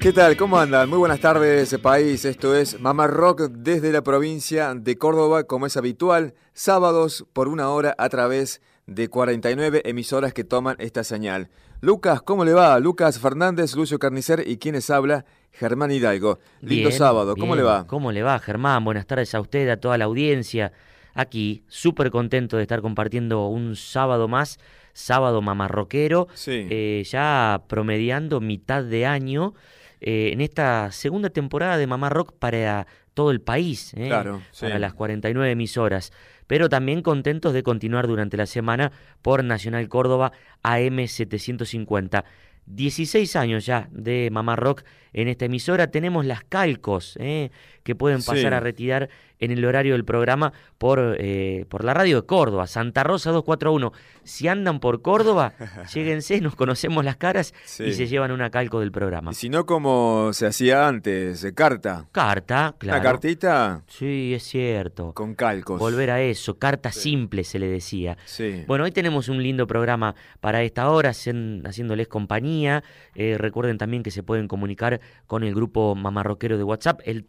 ¿Qué 0.00 0.12
tal? 0.14 0.36
¿Cómo 0.36 0.58
andan? 0.58 0.88
Muy 0.88 0.98
buenas 0.98 1.20
tardes, 1.20 1.76
país. 1.78 2.24
Esto 2.24 2.54
es 2.56 2.80
Mamá 2.80 3.06
Rock 3.06 3.42
desde 3.50 3.92
la 3.92 4.02
provincia 4.02 4.74
de 4.74 4.96
Córdoba, 4.96 5.44
como 5.44 5.66
es 5.66 5.76
habitual, 5.76 6.34
sábados 6.54 7.26
por 7.34 7.48
una 7.48 7.68
hora 7.68 7.94
a 7.98 8.08
través 8.08 8.62
de 8.86 9.08
49 9.08 9.82
emisoras 9.84 10.32
que 10.32 10.42
toman 10.42 10.76
esta 10.78 11.04
señal. 11.04 11.50
Lucas, 11.82 12.22
¿cómo 12.22 12.44
le 12.46 12.54
va? 12.54 12.78
Lucas 12.80 13.18
Fernández, 13.18 13.74
Lucio 13.76 13.98
Carnicer 13.98 14.42
y 14.46 14.56
quienes 14.56 14.88
habla, 14.88 15.26
Germán 15.52 15.90
Hidalgo. 15.90 16.38
Lindo 16.62 16.88
Bien, 16.88 16.98
sábado, 16.98 17.34
¿cómo 17.34 17.52
bien. 17.52 17.58
le 17.58 17.62
va? 17.64 17.86
¿Cómo 17.86 18.10
le 18.10 18.22
va, 18.22 18.38
Germán? 18.38 18.84
Buenas 18.84 19.06
tardes 19.06 19.34
a 19.34 19.40
usted, 19.40 19.68
a 19.68 19.76
toda 19.78 19.98
la 19.98 20.06
audiencia. 20.06 20.72
Aquí, 21.12 21.64
súper 21.68 22.10
contento 22.10 22.56
de 22.56 22.62
estar 22.62 22.80
compartiendo 22.80 23.46
un 23.48 23.76
sábado 23.76 24.28
más, 24.28 24.58
sábado 24.94 25.42
mamarroquero, 25.42 26.26
Sí. 26.34 26.66
eh, 26.70 27.02
ya 27.06 27.64
promediando 27.68 28.40
mitad 28.40 28.82
de 28.82 29.04
año 29.06 29.54
eh, 30.00 30.30
en 30.32 30.40
esta 30.40 30.90
segunda 30.92 31.30
temporada 31.30 31.76
de 31.78 31.86
Mamá 31.86 32.08
Rock 32.08 32.32
para 32.38 32.86
todo 33.14 33.30
el 33.30 33.40
país, 33.40 33.92
eh, 33.94 34.06
Claro, 34.08 34.40
sí. 34.50 34.64
para 34.66 34.78
las 34.78 34.94
49 34.94 35.50
emisoras. 35.52 36.12
Pero 36.46 36.68
también 36.68 37.02
contentos 37.02 37.52
de 37.52 37.62
continuar 37.62 38.06
durante 38.06 38.36
la 38.36 38.46
semana 38.46 38.92
por 39.22 39.44
Nacional 39.44 39.88
Córdoba 39.88 40.32
AM 40.62 41.06
750. 41.06 42.24
16 42.66 43.34
años 43.36 43.66
ya 43.66 43.88
de 43.90 44.28
Mamá 44.30 44.54
Rock 44.56 44.82
en 45.12 45.28
esta 45.28 45.46
emisora. 45.46 45.90
Tenemos 45.90 46.24
las 46.24 46.44
calcos 46.44 47.16
eh, 47.20 47.50
que 47.82 47.94
pueden 47.94 48.18
pasar 48.18 48.38
Sí. 48.38 48.46
a 48.46 48.60
retirar 48.60 49.08
en 49.40 49.50
el 49.50 49.64
horario 49.64 49.94
del 49.94 50.04
programa 50.04 50.52
por, 50.78 51.16
eh, 51.18 51.64
por 51.68 51.84
la 51.84 51.94
radio 51.94 52.20
de 52.20 52.26
Córdoba, 52.26 52.66
Santa 52.66 53.02
Rosa 53.02 53.30
241. 53.32 53.92
Si 54.22 54.46
andan 54.48 54.80
por 54.80 55.02
Córdoba, 55.02 55.54
lléguense, 55.94 56.40
nos 56.40 56.54
conocemos 56.54 57.04
las 57.04 57.16
caras 57.16 57.54
Sí. 57.64 57.84
y 57.84 57.92
se 57.94 58.06
llevan 58.06 58.30
una 58.30 58.50
calco 58.50 58.80
del 58.80 58.92
programa. 58.92 59.32
Y 59.32 59.34
si 59.34 59.48
no, 59.48 59.66
como 59.66 60.30
se 60.32 60.46
hacía 60.46 60.86
antes, 60.86 61.42
eh, 61.44 61.54
carta. 61.54 62.06
Carta, 62.12 62.74
claro. 62.78 63.00
Una 63.00 63.10
cartita 63.10 63.82
Sí, 63.88 64.34
es 64.34 64.42
cierto. 64.44 65.12
con 65.14 65.34
calcos. 65.34 65.78
Volver 65.80 66.10
a 66.10 66.20
eso, 66.22 66.58
carta 66.58 66.92
simple 66.92 67.44
se 67.44 67.58
le 67.58 67.66
decía. 67.68 68.16
Sí. 68.26 68.64
Bueno, 68.66 68.84
hoy 68.84 68.92
tenemos 68.92 69.28
un 69.28 69.42
lindo 69.42 69.66
programa 69.66 70.14
para 70.40 70.62
esta 70.62 70.90
hora, 70.90 71.10
haciéndoles 71.10 72.08
compañía. 72.08 72.82
Eh, 73.14 73.36
recuerden 73.38 73.78
también 73.78 74.02
que 74.02 74.10
se 74.10 74.22
pueden 74.22 74.48
comunicar 74.48 75.00
con 75.26 75.42
el 75.44 75.54
grupo 75.54 75.94
mamarroquero 75.94 76.58
de 76.58 76.64
WhatsApp, 76.64 77.00
el 77.04 77.24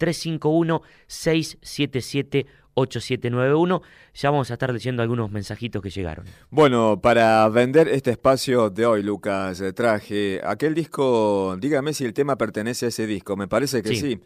351-677-8791. 2.01 3.81
Ya 4.13 4.29
vamos 4.29 4.51
a 4.51 4.53
estar 4.53 4.73
leyendo 4.73 5.01
algunos 5.01 5.31
mensajitos 5.31 5.81
que 5.81 5.89
llegaron. 5.89 6.25
Bueno, 6.49 6.99
para 7.01 7.47
vender 7.49 7.87
este 7.87 8.11
espacio 8.11 8.69
de 8.69 8.85
hoy, 8.85 9.03
Lucas, 9.03 9.61
eh, 9.61 9.73
traje 9.73 10.41
aquel 10.43 10.73
disco, 10.73 11.55
dígame 11.59 11.93
si 11.93 12.05
el 12.05 12.13
tema 12.13 12.37
pertenece 12.37 12.85
a 12.87 12.89
ese 12.89 13.07
disco, 13.07 13.35
me 13.37 13.47
parece 13.47 13.81
que 13.81 13.89
sí. 13.89 13.99
Sí. 13.99 14.19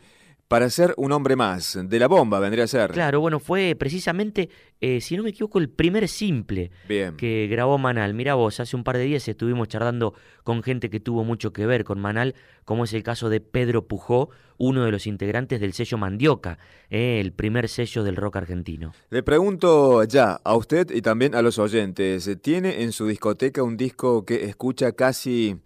Para 0.48 0.70
ser 0.70 0.94
un 0.98 1.12
hombre 1.12 1.36
más, 1.36 1.76
de 1.86 1.98
la 1.98 2.08
bomba 2.08 2.40
vendría 2.40 2.66
a 2.66 2.68
ser. 2.68 2.92
Claro, 2.92 3.20
bueno, 3.20 3.40
fue 3.40 3.76
precisamente, 3.80 4.50
eh, 4.80 5.02
si 5.02 5.18
no 5.18 5.24
me 5.24 5.32
equivoco, 5.32 5.58
el 5.58 5.70
primer 5.70 6.08
simple 6.08 6.70
Bien. 6.88 7.18
que 7.18 7.48
grabó 7.50 7.80
Manal. 7.80 8.14
Mira 8.14 8.36
vos, 8.36 8.60
hace 8.60 8.76
un 8.76 8.84
par 8.84 8.96
de 8.98 9.06
días 9.06 9.28
estuvimos 9.28 9.70
charlando 9.70 10.14
con 10.44 10.62
gente 10.62 10.92
que 10.92 11.00
tuvo 11.00 11.24
mucho 11.24 11.52
que 11.52 11.66
ver 11.66 11.84
con 11.84 12.00
Manal, 12.00 12.36
como 12.64 12.84
es 12.84 12.94
el 12.94 13.02
caso 13.02 13.30
de 13.30 13.42
Pedro 13.42 13.88
Pujó, 13.88 14.30
uno 14.58 14.86
de 14.86 14.92
los 14.92 15.08
integrantes 15.08 15.60
del 15.60 15.74
sello 15.74 15.98
Mandioca, 15.98 16.60
eh, 16.92 17.20
el 17.20 17.34
primer 17.34 17.68
sello 17.68 18.04
del 18.04 18.16
rock 18.16 18.36
argentino. 18.36 18.94
Le 19.10 19.24
pregunto 19.24 20.04
ya 20.04 20.40
a 20.44 20.56
usted 20.56 20.92
y 20.92 21.02
también 21.02 21.34
a 21.34 21.42
los 21.42 21.58
oyentes, 21.58 22.30
¿tiene 22.44 22.84
en 22.84 22.92
su 22.92 23.08
discoteca 23.08 23.64
un 23.64 23.78
disco 23.78 24.26
que 24.26 24.46
escucha 24.46 24.92
casi 24.92 25.58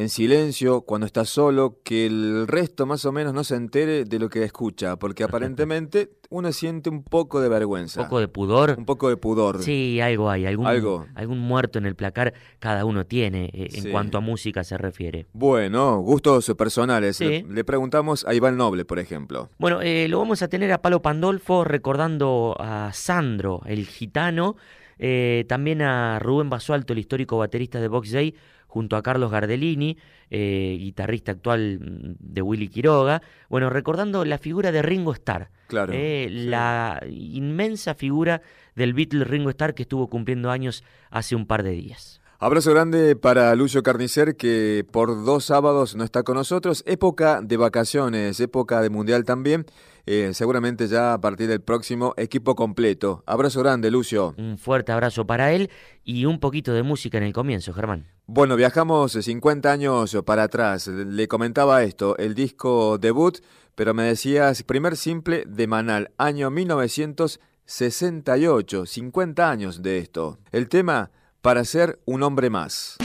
en 0.00 0.08
silencio 0.08 0.82
cuando 0.82 1.06
está 1.06 1.24
solo, 1.24 1.78
que 1.82 2.06
el 2.06 2.46
resto 2.46 2.86
más 2.86 3.04
o 3.04 3.10
menos 3.12 3.34
no 3.34 3.42
se 3.42 3.56
entere 3.56 4.04
de 4.04 4.18
lo 4.18 4.28
que 4.28 4.44
escucha? 4.44 4.96
Porque 4.96 5.24
aparentemente 5.24 6.10
uno 6.30 6.52
siente 6.52 6.88
un 6.88 7.02
poco 7.02 7.40
de 7.40 7.48
vergüenza. 7.48 8.02
Un 8.02 8.06
poco 8.06 8.20
de 8.20 8.28
pudor. 8.28 8.74
Un 8.78 8.84
poco 8.84 9.08
de 9.08 9.16
pudor. 9.16 9.62
Sí, 9.62 10.00
algo 10.00 10.30
hay, 10.30 10.46
algún, 10.46 10.66
Algo. 10.66 11.06
algún 11.14 11.38
muerto 11.40 11.78
en 11.78 11.86
el 11.86 11.96
placar 11.96 12.34
cada 12.60 12.84
uno 12.84 13.06
tiene 13.06 13.46
eh, 13.52 13.68
en 13.72 13.82
Sí. 13.84 13.90
cuanto 13.90 14.18
a 14.18 14.20
música 14.20 14.62
se 14.62 14.78
refiere. 14.78 15.26
Bueno, 15.32 15.98
gustos 15.98 16.52
personales. 16.56 17.16
Sí. 17.16 17.24
Le, 17.24 17.42
le 17.42 17.64
preguntamos 17.64 18.24
a 18.26 18.34
Iván 18.34 18.56
Noble, 18.56 18.84
por 18.84 18.98
ejemplo. 18.98 19.50
Bueno, 19.58 19.80
eh, 19.82 20.06
lo 20.08 20.18
vamos 20.18 20.42
a 20.42 20.48
tener 20.48 20.70
a 20.72 20.80
Palo 20.80 21.02
Pandolfo 21.02 21.64
recordando 21.64 22.54
a 22.60 22.92
Sandro, 22.92 23.62
el 23.66 23.86
gitano, 23.86 24.56
eh, 24.98 25.44
también 25.48 25.82
a 25.82 26.18
Rubén 26.18 26.50
Basualto, 26.50 26.92
el 26.92 26.98
histórico 26.98 27.38
baterista 27.38 27.80
de 27.80 27.88
Box 27.88 28.12
Day, 28.12 28.34
junto 28.66 28.96
a 28.96 29.02
Carlos 29.02 29.30
Gardellini, 29.30 29.96
eh, 30.30 30.76
guitarrista 30.78 31.32
actual 31.32 31.78
mm, 31.80 32.16
de 32.18 32.42
Willy 32.42 32.68
Quiroga. 32.68 33.22
Bueno, 33.48 33.70
recordando 33.70 34.24
la 34.24 34.38
figura 34.38 34.72
de 34.72 34.82
Ringo 34.82 35.12
Starr, 35.12 35.50
Claro. 35.68 35.92
eh, 35.94 36.26
sí. 36.28 36.34
la 36.46 37.00
inmensa 37.08 37.94
figura 37.94 38.42
del 38.74 38.92
Beatle 38.94 39.24
Ringo 39.24 39.50
Starr 39.50 39.74
que 39.74 39.82
estuvo 39.82 40.08
cumpliendo 40.08 40.50
años 40.50 40.84
hace 41.10 41.34
un 41.34 41.46
par 41.46 41.62
de 41.62 41.70
días. 41.70 42.20
Abrazo 42.40 42.70
grande 42.72 43.16
para 43.16 43.52
Lucio 43.56 43.82
Carnicer, 43.82 44.36
que 44.36 44.86
por 44.92 45.24
dos 45.24 45.44
sábados 45.46 45.96
no 45.96 46.04
está 46.04 46.22
con 46.22 46.36
nosotros. 46.36 46.84
Época 46.86 47.40
de 47.42 47.56
vacaciones, 47.56 48.38
época 48.38 48.80
de 48.80 48.90
mundial 48.90 49.24
también. 49.24 49.66
Eh, 50.10 50.32
seguramente 50.32 50.88
ya 50.88 51.12
a 51.12 51.20
partir 51.20 51.48
del 51.48 51.60
próximo 51.60 52.14
equipo 52.16 52.54
completo. 52.54 53.22
Abrazo 53.26 53.60
grande, 53.60 53.90
Lucio. 53.90 54.34
Un 54.38 54.56
fuerte 54.56 54.90
abrazo 54.90 55.26
para 55.26 55.52
él 55.52 55.68
y 56.02 56.24
un 56.24 56.40
poquito 56.40 56.72
de 56.72 56.82
música 56.82 57.18
en 57.18 57.24
el 57.24 57.34
comienzo, 57.34 57.74
Germán. 57.74 58.06
Bueno, 58.24 58.56
viajamos 58.56 59.12
50 59.12 59.70
años 59.70 60.16
para 60.24 60.44
atrás. 60.44 60.86
Le 60.86 61.28
comentaba 61.28 61.82
esto, 61.82 62.16
el 62.16 62.34
disco 62.34 62.96
debut, 62.96 63.40
pero 63.74 63.92
me 63.92 64.04
decías, 64.04 64.62
primer 64.62 64.96
simple 64.96 65.44
de 65.46 65.66
Manal, 65.66 66.10
año 66.16 66.50
1968, 66.50 68.86
50 68.86 69.50
años 69.50 69.82
de 69.82 69.98
esto. 69.98 70.38
El 70.52 70.70
tema, 70.70 71.10
para 71.42 71.66
ser 71.66 72.00
un 72.06 72.22
hombre 72.22 72.48
más. 72.48 72.96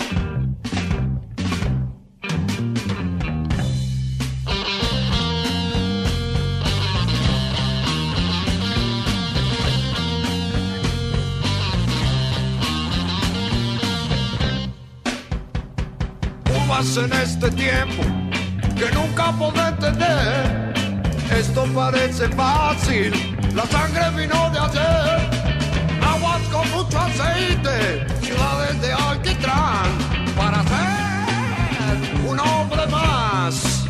En 16.84 17.14
este 17.14 17.50
tiempo 17.52 18.04
que 18.76 18.92
nunca 18.92 19.32
podré 19.32 19.70
entender. 19.70 20.74
Esto 21.32 21.66
parece 21.74 22.28
fácil, 22.28 23.14
la 23.56 23.66
sangre 23.68 24.10
vino 24.12 24.50
de 24.52 24.60
ayer. 24.60 25.30
Aguas 26.06 26.42
con 26.52 26.70
mucho 26.72 27.00
aceite, 27.00 28.06
ciudades 28.22 28.82
de 28.82 28.92
alquitrán, 28.92 29.98
para 30.36 30.62
ser 30.64 32.28
un 32.30 32.40
hombre 32.42 32.86
más. 32.88 33.86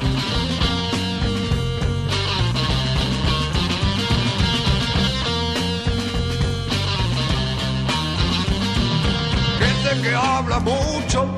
Gente 9.59 10.01
que 10.03 10.15
habla 10.15 10.59
mucho, 10.59 11.35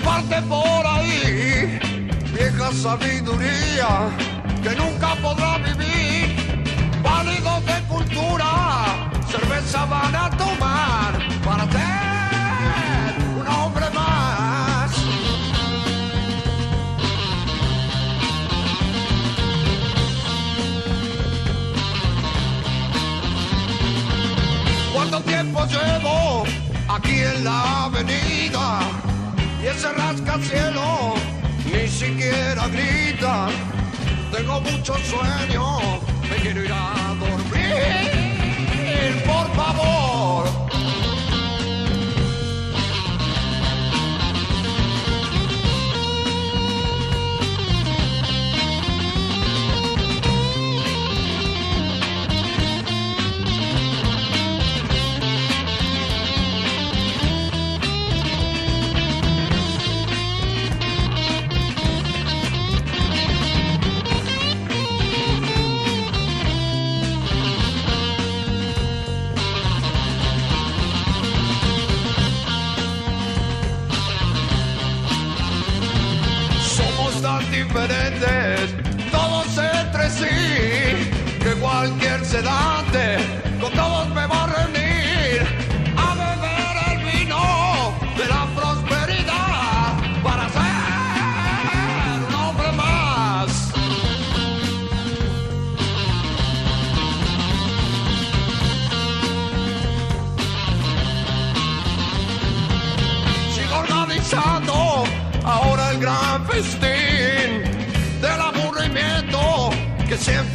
reparte 0.00 0.42
por 0.42 0.86
ahí 0.86 1.78
vieja 2.32 2.72
sabiduría 2.72 4.08
que 4.62 4.70
nunca 4.76 5.14
podrá 5.16 5.58
vivir. 5.58 6.36
Válidos 7.02 7.64
de 7.66 7.82
cultura, 7.88 8.99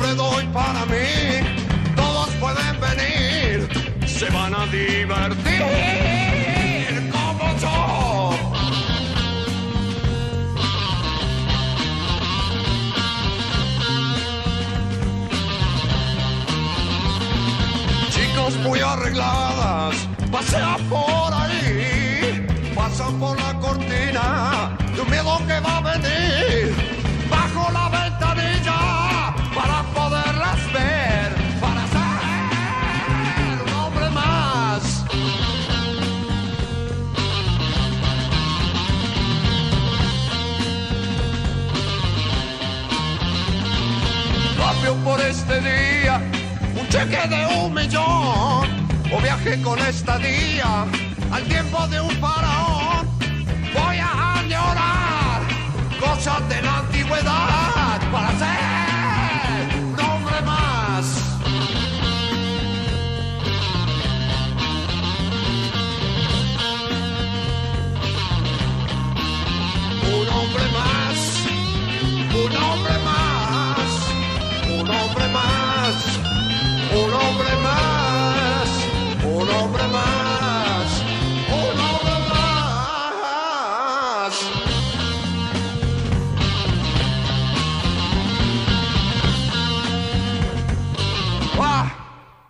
siempre 0.06 0.16
doy 0.16 0.46
para 0.48 0.86
mí. 0.86 1.44
Todos 1.96 2.30
pueden 2.40 2.80
venir, 2.80 3.68
se 4.08 4.30
van 4.30 4.54
a 4.54 4.66
divertir 4.68 5.62
como 7.12 7.58
yo. 7.62 8.32
Chicos 18.10 18.56
muy 18.64 18.80
arregladas, 18.80 19.96
pasean 20.32 20.82
por 20.90 21.34
ahí, 21.34 22.46
pasan 22.76 23.20
por 23.20 23.40
la 23.40 23.54
cortina 23.60 24.78
un 25.02 25.10
miedo 25.10 25.38
que 25.46 25.60
va 25.60 25.78
a 25.78 25.82
venir 25.82 27.05
por 45.06 45.22
este 45.22 45.62
día. 45.62 46.20
Un 46.80 46.88
cheque 46.90 47.28
de 47.30 47.46
un 47.58 47.74
millón. 47.74 48.66
O 49.14 49.22
viaje 49.22 49.62
con 49.62 49.78
estadía 49.80 50.86
al 51.32 51.44
tiempo 51.44 51.88
de 51.88 52.02
un 52.02 52.12
faraón. 52.24 53.08
Voy 53.74 53.98
a 53.98 54.40
añorar 54.40 55.42
cosas 56.02 56.50
de 56.50 56.62
la 56.64 56.80
antigüedad 56.80 57.75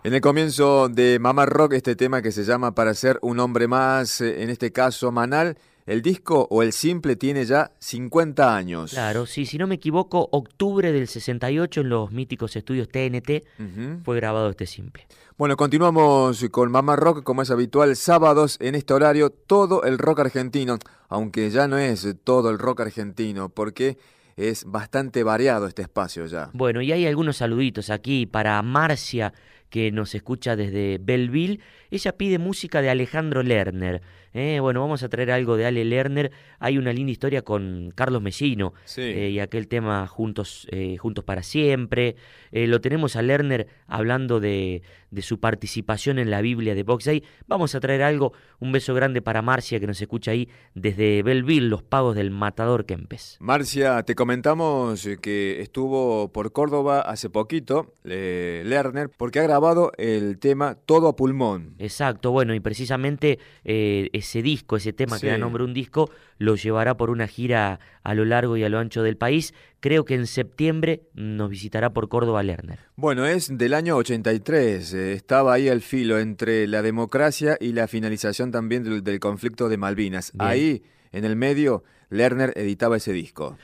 En 0.06 0.14
el 0.14 0.20
comienzo 0.20 0.88
de 0.88 1.18
Mamá 1.18 1.46
Rock, 1.46 1.72
este 1.72 1.96
tema 1.96 2.22
que 2.22 2.30
se 2.30 2.44
llama 2.44 2.76
Para 2.76 2.94
ser 2.94 3.18
un 3.22 3.40
hombre 3.40 3.66
más, 3.66 4.20
eh, 4.20 4.44
en 4.44 4.50
este 4.50 4.70
caso 4.70 5.10
Manal, 5.10 5.58
el 5.84 6.00
disco 6.00 6.46
o 6.48 6.62
el 6.62 6.72
simple 6.72 7.16
tiene 7.16 7.44
ya 7.44 7.72
50 7.80 8.54
años. 8.54 8.92
Claro, 8.92 9.26
sí, 9.26 9.46
si 9.46 9.58
no 9.58 9.66
me 9.66 9.74
equivoco, 9.74 10.28
octubre 10.30 10.92
del 10.92 11.08
68 11.08 11.80
en 11.80 11.88
los 11.88 12.12
míticos 12.12 12.54
estudios 12.54 12.88
TNT 12.88 13.42
fue 14.04 14.14
grabado 14.14 14.48
este 14.48 14.66
simple. 14.66 15.08
Bueno, 15.36 15.56
continuamos 15.56 16.46
con 16.52 16.70
Mamá 16.70 16.94
Rock, 16.94 17.24
como 17.24 17.42
es 17.42 17.50
habitual, 17.50 17.96
sábados 17.96 18.58
en 18.60 18.76
este 18.76 18.94
horario, 18.94 19.30
todo 19.30 19.82
el 19.82 19.98
rock 19.98 20.20
argentino, 20.20 20.78
aunque 21.08 21.50
ya 21.50 21.66
no 21.66 21.78
es 21.78 22.06
todo 22.22 22.50
el 22.50 22.60
rock 22.60 22.82
argentino, 22.82 23.48
porque 23.48 23.98
es 24.36 24.66
bastante 24.66 25.24
variado 25.24 25.66
este 25.66 25.82
espacio 25.82 26.26
ya. 26.26 26.50
Bueno, 26.52 26.82
y 26.82 26.92
hay 26.92 27.06
algunos 27.06 27.38
saluditos 27.38 27.90
aquí 27.90 28.26
para 28.26 28.60
Marcia, 28.62 29.32
que 29.70 29.90
nos 29.92 30.14
escucha 30.14 30.56
desde 30.56 30.98
Belleville. 31.00 31.60
Ella 31.90 32.16
pide 32.16 32.38
música 32.38 32.82
de 32.82 32.90
Alejandro 32.90 33.42
Lerner. 33.42 34.02
¿Eh? 34.36 34.60
Bueno, 34.60 34.80
vamos 34.80 35.02
a 35.02 35.08
traer 35.08 35.30
algo 35.30 35.56
de 35.56 35.66
Ale 35.66 35.84
Lerner. 35.84 36.30
Hay 36.58 36.78
una 36.78 36.92
linda 36.92 37.12
historia 37.12 37.42
con 37.42 37.92
Carlos 37.94 38.22
Mellino 38.22 38.74
Sí. 38.84 39.00
eh, 39.02 39.30
y 39.30 39.40
aquel 39.40 39.66
tema 39.68 40.06
Juntos, 40.06 40.66
eh, 40.70 40.96
Juntos 40.98 41.24
para 41.24 41.42
Siempre. 41.42 42.16
Lo 42.52 42.80
tenemos 42.80 43.16
a 43.16 43.22
Lerner 43.22 43.66
hablando 43.86 44.40
de, 44.40 44.80
de 45.10 45.22
su 45.22 45.40
participación 45.40 46.18
en 46.18 46.30
la 46.30 46.40
Biblia 46.40 46.74
de 46.74 46.84
Box 46.84 47.04
Day. 47.04 47.22
Vamos 47.46 47.74
a 47.74 47.80
traer 47.80 48.02
algo, 48.02 48.32
un 48.60 48.72
beso 48.72 48.94
grande 48.94 49.20
para 49.20 49.42
Marcia 49.42 49.78
que 49.78 49.86
nos 49.86 50.00
escucha 50.00 50.30
ahí 50.30 50.48
desde 50.74 51.22
Belleville, 51.22 51.68
los 51.68 51.82
pagos 51.82 52.16
del 52.16 52.30
matador 52.30 52.86
Kempes. 52.86 53.36
Marcia, 53.40 54.02
te 54.04 54.14
comentamos 54.14 55.06
que 55.20 55.60
estuvo 55.60 56.32
por 56.32 56.52
Córdoba 56.52 57.00
hace 57.00 57.28
poquito, 57.28 57.92
Lerner, 58.04 59.10
porque 59.16 59.40
ha 59.40 59.42
grabado 59.42 59.92
el 59.98 60.38
tema 60.38 60.76
Todo 60.86 61.08
a 61.08 61.16
Pulmón. 61.16 61.74
Exacto, 61.78 62.30
bueno, 62.30 62.54
y 62.54 62.60
precisamente 62.60 63.38
ese 64.26 64.42
disco, 64.42 64.76
ese 64.76 64.92
tema 64.92 65.18
que 65.18 65.28
da 65.28 65.38
nombre 65.38 65.62
a 65.62 65.66
un 65.66 65.72
disco, 65.72 66.10
lo 66.38 66.56
llevará 66.56 66.96
por 66.96 67.10
una 67.10 67.26
gira 67.26 67.78
a 68.02 68.14
lo 68.14 68.24
largo 68.24 68.56
y 68.56 68.64
a 68.64 68.68
lo 68.68 68.78
ancho 68.78 69.02
del 69.02 69.16
país. 69.16 69.54
Creo 69.80 70.04
que 70.04 70.14
en 70.14 70.26
septiembre 70.26 71.02
nos 71.14 71.48
visitará 71.48 71.90
por 71.90 72.08
Córdoba 72.08 72.42
Lerner. 72.42 72.80
Bueno, 72.96 73.24
es 73.24 73.56
del 73.56 73.74
año 73.74 73.96
83, 73.96 74.94
eh, 74.94 75.12
estaba 75.12 75.54
ahí 75.54 75.68
al 75.68 75.80
filo 75.80 76.18
entre 76.18 76.66
la 76.66 76.82
democracia 76.82 77.56
y 77.60 77.72
la 77.72 77.86
finalización 77.86 78.50
también 78.50 78.82
del, 78.82 79.02
del 79.02 79.20
conflicto 79.20 79.68
de 79.68 79.76
Malvinas. 79.76 80.32
Bien. 80.34 80.48
Ahí, 80.48 80.82
en 81.12 81.24
el 81.24 81.36
medio, 81.36 81.84
Lerner 82.10 82.52
editaba 82.56 82.96
ese 82.96 83.12
disco. 83.12 83.56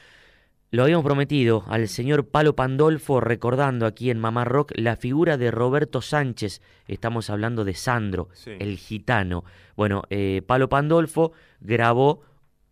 Lo 0.72 0.84
habíamos 0.84 1.04
prometido 1.04 1.64
al 1.68 1.86
señor 1.86 2.28
Palo 2.28 2.56
Pandolfo 2.56 3.20
recordando 3.20 3.84
aquí 3.84 4.08
en 4.08 4.18
Mamá 4.18 4.46
Rock 4.46 4.72
la 4.74 4.96
figura 4.96 5.36
de 5.36 5.50
Roberto 5.50 6.00
Sánchez. 6.00 6.62
Estamos 6.88 7.28
hablando 7.28 7.66
de 7.66 7.74
Sandro, 7.74 8.28
Sí. 8.32 8.52
el 8.58 8.78
gitano. 8.78 9.44
Bueno, 9.76 10.04
eh, 10.08 10.40
Palo 10.46 10.70
Pandolfo 10.70 11.32
grabó 11.60 12.22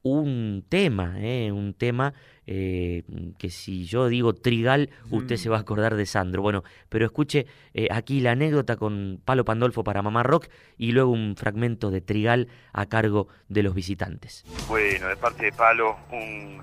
un 0.02 0.64
tema, 0.68 1.14
¿eh? 1.18 1.52
un 1.52 1.74
tema 1.74 2.14
eh, 2.46 3.04
que 3.38 3.50
si 3.50 3.84
yo 3.84 4.08
digo 4.08 4.34
Trigal, 4.34 4.90
usted 5.10 5.36
se 5.36 5.48
va 5.48 5.58
a 5.58 5.60
acordar 5.60 5.94
de 5.94 6.06
Sandro. 6.06 6.42
Bueno, 6.42 6.64
pero 6.88 7.04
escuche 7.04 7.46
eh, 7.74 7.88
aquí 7.90 8.20
la 8.20 8.32
anécdota 8.32 8.76
con 8.76 9.20
Palo 9.24 9.44
Pandolfo 9.44 9.84
para 9.84 10.02
Mamá 10.02 10.22
Rock 10.22 10.48
y 10.76 10.92
luego 10.92 11.12
un 11.12 11.36
fragmento 11.36 11.90
de 11.90 12.00
Trigal 12.00 12.48
a 12.72 12.86
cargo 12.86 13.28
de 13.48 13.62
los 13.62 13.74
visitantes. 13.74 14.44
Bueno, 14.68 15.08
de 15.08 15.16
parte 15.16 15.46
de 15.46 15.52
Palo, 15.52 15.96
un 16.10 16.60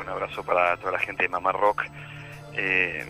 un 0.00 0.08
abrazo 0.08 0.42
para 0.42 0.76
toda 0.76 0.92
la 0.92 0.98
gente 0.98 1.24
de 1.24 1.28
Mamá 1.28 1.52
Rock. 1.52 1.84
Eh, 2.54 3.04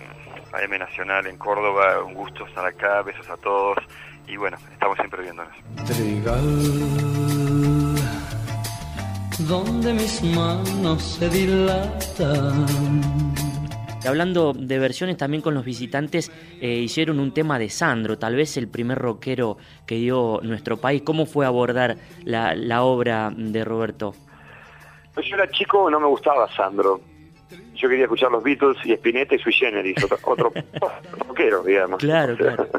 AM 0.53 0.79
Nacional 0.79 1.27
en 1.27 1.37
Córdoba, 1.37 2.03
un 2.03 2.15
gusto 2.15 2.47
estar 2.47 2.65
acá, 2.67 3.03
besos 3.03 3.29
a 3.29 3.37
todos 3.37 3.79
y 4.27 4.37
bueno, 4.37 4.59
estamos 4.73 4.97
siempre 4.97 5.23
viéndonos. 5.23 5.55
Trigal 5.87 7.38
donde 9.47 9.93
mis 9.93 10.23
manos 10.23 11.03
se 11.03 11.29
dilatan. 11.29 12.67
hablando 14.07 14.53
de 14.53 14.79
versiones 14.79 15.17
también 15.17 15.43
con 15.43 15.55
los 15.55 15.65
visitantes, 15.65 16.33
eh, 16.61 16.69
hicieron 16.69 17.21
un 17.21 17.33
tema 17.33 17.59
de 17.59 17.69
Sandro, 17.69 18.19
tal 18.19 18.35
vez 18.35 18.57
el 18.57 18.69
primer 18.69 18.99
rockero 18.99 19.57
que 19.87 19.97
dio 19.97 20.41
nuestro 20.43 20.79
país. 20.79 21.03
¿Cómo 21.03 21.27
fue 21.27 21.47
abordar 21.47 21.97
la, 22.25 22.83
obra 22.83 23.31
de 23.37 23.65
Roberto? 23.65 24.15
Pues 25.15 25.27
yo 25.27 25.37
era 25.37 25.49
chico, 25.51 25.89
no 25.91 26.01
me 26.01 26.07
gustaba 26.07 26.49
Sandro. 26.55 27.01
Yo 27.75 27.89
quería 27.89 28.05
escuchar 28.05 28.33
los 28.33 28.43
Beatles 28.43 28.77
y 28.85 28.93
Spinetta 28.93 29.37
y 29.37 29.39
Sui 29.39 29.53
Generis, 29.53 29.97
otro, 30.25 30.53
rockero, 31.29 31.63
digamos. 31.63 31.99
Claro, 31.99 32.37
claro. 32.37 32.67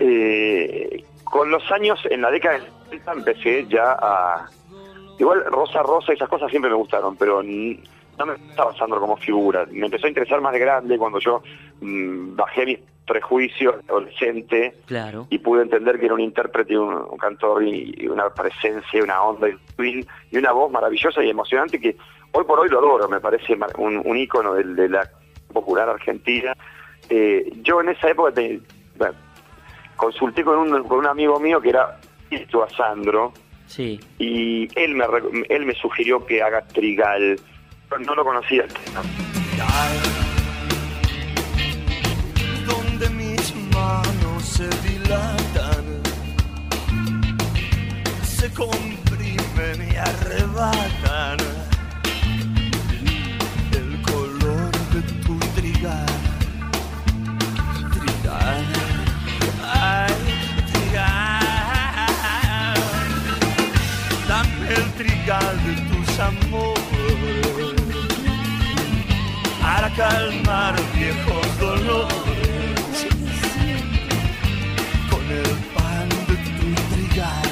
Eh, 0.00 1.04
con 1.24 1.50
los 1.50 1.70
años, 1.70 1.98
en 2.08 2.22
la 2.22 2.30
década 2.30 2.58
de 2.58 3.00
empecé 3.12 3.66
ya 3.68 3.92
a, 3.92 4.48
Igual 5.18 5.44
Rosa 5.46 5.82
Rosa, 5.82 6.12
esas 6.12 6.28
cosas 6.28 6.50
siempre 6.50 6.70
me 6.70 6.76
gustaron, 6.76 7.16
pero 7.16 7.42
no 7.42 8.26
me 8.26 8.34
estaba 8.50 8.74
Sandro 8.76 9.00
como 9.00 9.16
figura. 9.16 9.66
Me 9.70 9.86
empezó 9.86 10.06
a 10.06 10.10
interesar 10.10 10.40
más 10.40 10.52
de 10.52 10.60
grande 10.60 10.98
cuando 10.98 11.18
yo 11.18 11.42
mm, 11.80 12.36
bajé 12.36 12.66
mis 12.66 12.78
prejuicios 13.06 13.76
adolescente 13.88 14.74
claro. 14.86 15.26
y 15.30 15.38
pude 15.38 15.62
entender 15.62 15.98
que 15.98 16.04
era 16.04 16.14
un 16.14 16.20
intérprete, 16.20 16.78
un, 16.78 17.16
cantor 17.16 17.64
y, 17.64 18.06
una 18.06 18.28
presencia, 18.30 19.02
una 19.02 19.22
onda 19.22 19.48
y, 19.48 20.36
una 20.36 20.52
voz 20.52 20.70
maravillosa 20.70 21.24
y 21.24 21.30
emocionante 21.30 21.80
que 21.80 21.96
hoy 22.32 22.44
por 22.44 22.60
hoy 22.60 22.68
lo 22.68 22.78
adoro, 22.78 23.08
me 23.08 23.20
parece 23.20 23.56
un, 23.78 24.02
un 24.04 24.16
ícono 24.16 24.54
de, 24.54 24.88
la 24.88 25.08
popular 25.52 25.88
argentina. 25.88 26.54
Eh, 27.08 27.50
yo 27.62 27.80
en 27.80 27.88
esa 27.88 28.10
época 28.10 28.40
consulté 29.96 30.44
con 30.44 30.58
un, 30.58 30.84
con 30.84 30.98
un 30.98 31.06
amigo 31.06 31.40
mío 31.40 31.60
que 31.60 31.70
era 31.70 31.98
a 32.30 32.76
Sandro, 32.76 33.32
Sí. 33.68 34.00
Y 34.18 34.68
él 34.80 34.94
me, 34.94 35.04
él 35.48 35.66
me 35.66 35.74
sugirió 35.74 36.24
que 36.24 36.42
haga 36.42 36.66
Trigal. 36.66 37.38
No 38.00 38.14
lo 38.14 38.24
conocía. 38.24 38.66
Donde 42.66 43.10
mis 43.10 43.54
manos 43.72 44.44
se 44.44 44.68
dilatan, 44.88 46.02
se 48.22 48.52
comprimen 48.52 49.92
y 49.92 49.96
arrebatan 49.96 51.38
el 53.72 54.02
color 54.02 54.72
de 54.92 55.02
tu. 55.24 55.38
Trigal. 55.54 56.17
De 65.56 65.74
tus 65.88 66.18
amores. 66.18 66.82
Para 69.62 69.88
calmar 69.94 70.74
viejos 70.94 71.58
dolores. 71.58 73.06
Con 75.10 75.24
el 75.30 75.56
pan 75.74 76.08
de 76.28 76.36
tu 76.56 76.68
trigal. 76.94 77.50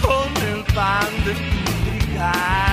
Con 0.00 0.30
el 0.48 0.64
pan 0.74 1.10
de 1.24 1.34
tu 1.34 1.60
trigal 1.90 2.63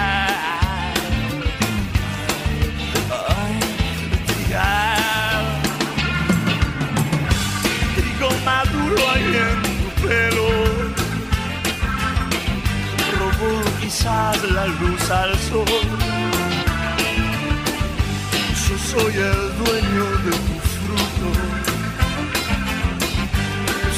la 14.62 14.68
luz 14.68 15.12
al 15.12 15.36
sol. 15.38 15.65
Yo 18.63 18.75
soy 18.91 19.13
el 19.13 19.41
dueño 19.62 20.06
de 20.25 20.32
tu 20.46 20.56
fruto. 20.74 21.27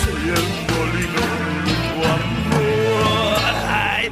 Soy 0.02 0.24
el 0.38 0.46
molino 0.72 1.24
de 1.66 1.76
tu 1.90 2.00
amor. 2.16 3.42
Ay, 3.68 4.10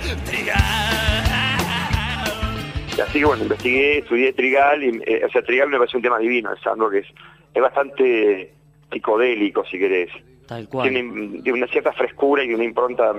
y 2.97 3.01
así 3.01 3.19
que 3.19 3.25
bueno, 3.25 3.43
investigué, 3.43 3.99
estudié 3.99 4.33
Trigal, 4.33 4.83
y, 4.83 5.01
eh, 5.05 5.23
o 5.25 5.29
sea, 5.29 5.41
Trigal 5.43 5.69
me 5.69 5.77
parece 5.77 5.97
un 5.97 6.03
tema 6.03 6.19
divino, 6.19 6.51
es 6.53 6.67
algo 6.67 6.89
que 6.89 6.99
es, 6.99 7.07
es 7.53 7.61
bastante 7.61 8.53
psicodélico, 8.91 9.63
si 9.65 9.79
querés. 9.79 10.11
Tal 10.47 10.67
cual. 10.67 10.89
Tiene, 10.89 11.51
una 11.53 11.67
cierta 11.67 11.93
frescura 11.93 12.43
y 12.43 12.53
una 12.53 12.65
impronta 12.65 13.13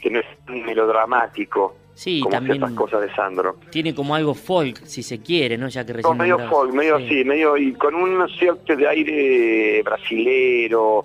que 0.00 0.10
no 0.10 0.20
es 0.20 0.26
melodramático. 0.48 1.83
Sí, 1.94 2.20
como 2.20 2.30
también 2.30 2.58
ciertas 2.58 2.76
cosas 2.76 3.00
de 3.02 3.14
Sandro. 3.14 3.56
Tiene 3.70 3.94
como 3.94 4.14
algo 4.14 4.34
folk, 4.34 4.84
si 4.84 5.02
se 5.02 5.20
quiere, 5.20 5.56
¿no? 5.56 5.68
Ya 5.68 5.86
que 5.86 5.92
recién 5.94 6.16
medio 6.16 6.38
folk, 6.48 6.72
medio 6.72 6.98
sí. 6.98 7.08
sí. 7.08 7.24
medio 7.24 7.56
y 7.56 7.72
con 7.74 7.94
un 7.94 8.28
cierto 8.30 8.74
de 8.76 8.88
aire 8.88 9.82
brasilero. 9.82 11.04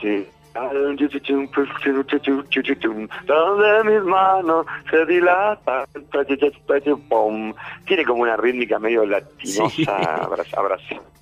Sí. 0.00 0.26
Donde 3.26 3.90
mis 3.90 4.04
manos 4.04 4.66
se 4.88 5.04
dilatan, 5.04 5.84
tiene 7.86 8.04
como 8.04 8.22
una 8.22 8.36
rítmica 8.36 8.78
medio 8.78 9.04
latinosa, 9.04 9.68
sí. 9.68 9.84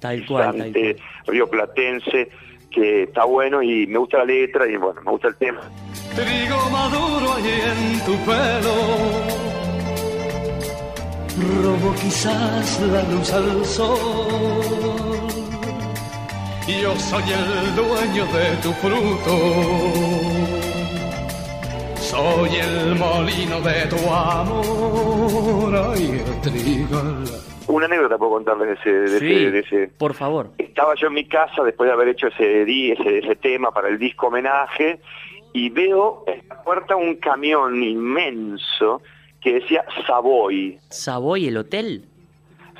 tal 0.00 0.26
cual, 0.26 0.54
tal 0.56 0.72
cual. 0.72 0.96
Río 1.26 1.48
Platense 1.48 2.28
que 2.72 3.04
está 3.04 3.24
bueno 3.24 3.62
y 3.62 3.86
me 3.86 3.98
gusta 3.98 4.18
la 4.18 4.24
letra 4.24 4.66
y 4.66 4.76
bueno, 4.76 5.00
me 5.02 5.10
gusta 5.12 5.28
el 5.28 5.36
tema. 5.36 5.60
Trigo 6.14 6.70
maduro 6.70 7.32
allí 7.34 7.50
en 7.50 8.00
tu 8.04 8.16
pelo, 8.24 8.74
robo 11.62 11.94
quizás 11.94 12.80
la 12.80 13.02
luz 13.04 13.32
al 13.32 13.64
sol. 13.64 15.22
Yo 16.66 16.96
soy 16.98 17.24
el 17.30 17.76
dueño 17.76 18.24
de 18.26 18.56
tu 18.62 18.72
fruto, 18.74 19.38
soy 22.00 22.56
el 22.56 22.94
molino 22.96 23.60
de 23.60 23.86
tu 23.86 24.10
amor, 24.10 25.94
ay, 25.94 26.22
trigo 26.42 27.41
una 27.68 27.86
anécdota 27.86 28.18
puedo 28.18 28.32
contarles 28.32 28.78
de 28.84 29.58
ese, 29.58 29.88
Por 29.98 30.14
favor. 30.14 30.50
Estaba 30.58 30.94
yo 30.94 31.08
en 31.08 31.14
mi 31.14 31.26
casa 31.26 31.62
después 31.62 31.88
de 31.88 31.94
haber 31.94 32.08
hecho 32.08 32.28
ese, 32.28 32.62
ese, 32.62 33.18
ese 33.18 33.36
tema 33.36 33.70
para 33.72 33.88
el 33.88 33.98
disco 33.98 34.28
homenaje 34.28 35.00
y 35.52 35.68
veo 35.70 36.24
en 36.26 36.46
la 36.48 36.62
puerta 36.62 36.96
un 36.96 37.16
camión 37.16 37.82
inmenso 37.82 39.02
que 39.40 39.54
decía 39.54 39.84
Savoy. 40.06 40.78
¿Savoy 40.88 41.48
el 41.48 41.56
hotel? 41.56 42.04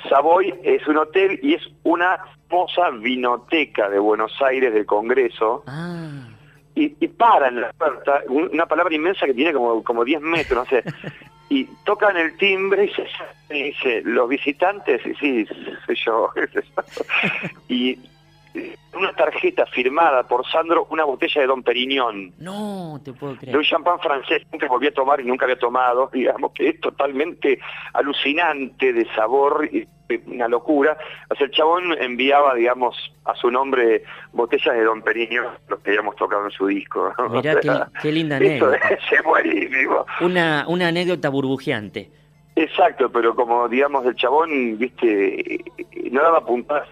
Savoy 0.09 0.53
es 0.63 0.85
un 0.87 0.97
hotel 0.97 1.39
y 1.41 1.53
es 1.53 1.61
una 1.83 2.17
famosa 2.49 2.89
vinoteca 2.91 3.89
de 3.89 3.99
Buenos 3.99 4.31
Aires 4.41 4.73
del 4.73 4.85
Congreso. 4.85 5.63
Ah. 5.67 6.27
Y, 6.75 6.95
y 6.99 7.07
para 7.07 7.49
en 7.49 7.61
la 7.61 7.71
puerta, 7.73 8.21
una 8.27 8.65
palabra 8.65 8.93
inmensa 8.93 9.25
que 9.25 9.33
tiene 9.33 9.53
como, 9.53 9.83
como 9.83 10.03
10 10.03 10.21
metros, 10.21 10.65
no 10.65 10.65
sé. 10.65 10.83
y 11.49 11.65
tocan 11.85 12.17
el 12.17 12.35
timbre 12.37 12.85
y 12.85 12.89
se 12.89 13.53
dice, 13.53 14.01
los 14.03 14.29
visitantes, 14.29 15.05
y 15.05 15.13
sí, 15.15 15.47
soy 15.85 15.95
yo. 15.95 16.29
y 17.67 17.99
una 18.93 19.13
tarjeta 19.13 19.65
firmada 19.65 20.23
por 20.23 20.45
Sandro, 20.47 20.87
una 20.89 21.03
botella 21.03 21.41
de 21.41 21.47
Don 21.47 21.63
Periñón. 21.63 22.33
No, 22.39 22.99
te 23.03 23.13
puedo 23.13 23.35
creer. 23.35 23.53
De 23.53 23.57
un 23.57 23.63
champán 23.63 23.99
francés, 23.99 24.43
nunca 24.51 24.67
volví 24.67 24.87
a 24.87 24.93
tomar 24.93 25.19
y 25.19 25.25
nunca 25.25 25.45
había 25.45 25.57
tomado, 25.57 26.09
digamos, 26.13 26.51
que 26.53 26.69
es 26.69 26.79
totalmente 26.79 27.59
alucinante 27.93 28.93
de 28.93 29.05
sabor 29.15 29.67
y 29.71 29.87
una 30.27 30.47
locura. 30.47 30.97
O 31.29 31.35
sea, 31.35 31.45
el 31.47 31.51
chabón 31.51 31.93
enviaba, 31.99 32.53
digamos, 32.53 32.95
a 33.25 33.35
su 33.35 33.49
nombre 33.49 34.03
botellas 34.31 34.75
de 34.75 34.83
Don 34.83 35.01
Periñón, 35.01 35.47
los 35.67 35.79
que 35.79 35.91
habíamos 35.91 36.15
tocado 36.15 36.45
en 36.45 36.51
su 36.51 36.67
disco. 36.67 37.13
Mirá 37.31 37.59
qué, 38.01 38.11
linda 38.11 38.37
anécdota. 38.37 38.77
es 39.11 39.23
buenísimo. 39.23 40.05
Una, 40.21 40.65
una 40.67 40.89
anécdota 40.89 41.29
burbujeante. 41.29 42.11
Exacto, 42.55 43.11
pero 43.11 43.35
como, 43.35 43.67
digamos, 43.67 44.05
el 44.05 44.15
chabón, 44.15 44.77
viste, 44.77 45.63
no 46.11 46.21
daba 46.21 46.45
puntadas 46.45 46.87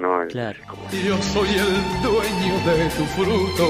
¿no? 0.00 0.26
Claro. 0.28 0.58
Yo 0.92 1.18
soy 1.22 1.48
el 1.48 2.02
dueño 2.02 2.54
de 2.66 2.88
tu 2.96 3.04
fruto. 3.16 3.68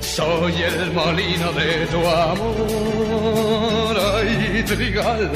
soy 0.00 0.54
el 0.62 0.92
molino 0.92 1.52
de 1.52 1.86
tu 1.86 1.98
amor, 2.06 3.96
ay, 4.14 4.64
trigal. 4.66 5.32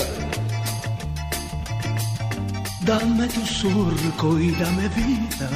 Dame 2.82 3.28
tu 3.28 3.46
surco 3.46 4.38
y 4.38 4.50
dame 4.52 4.88
vida. 4.88 5.50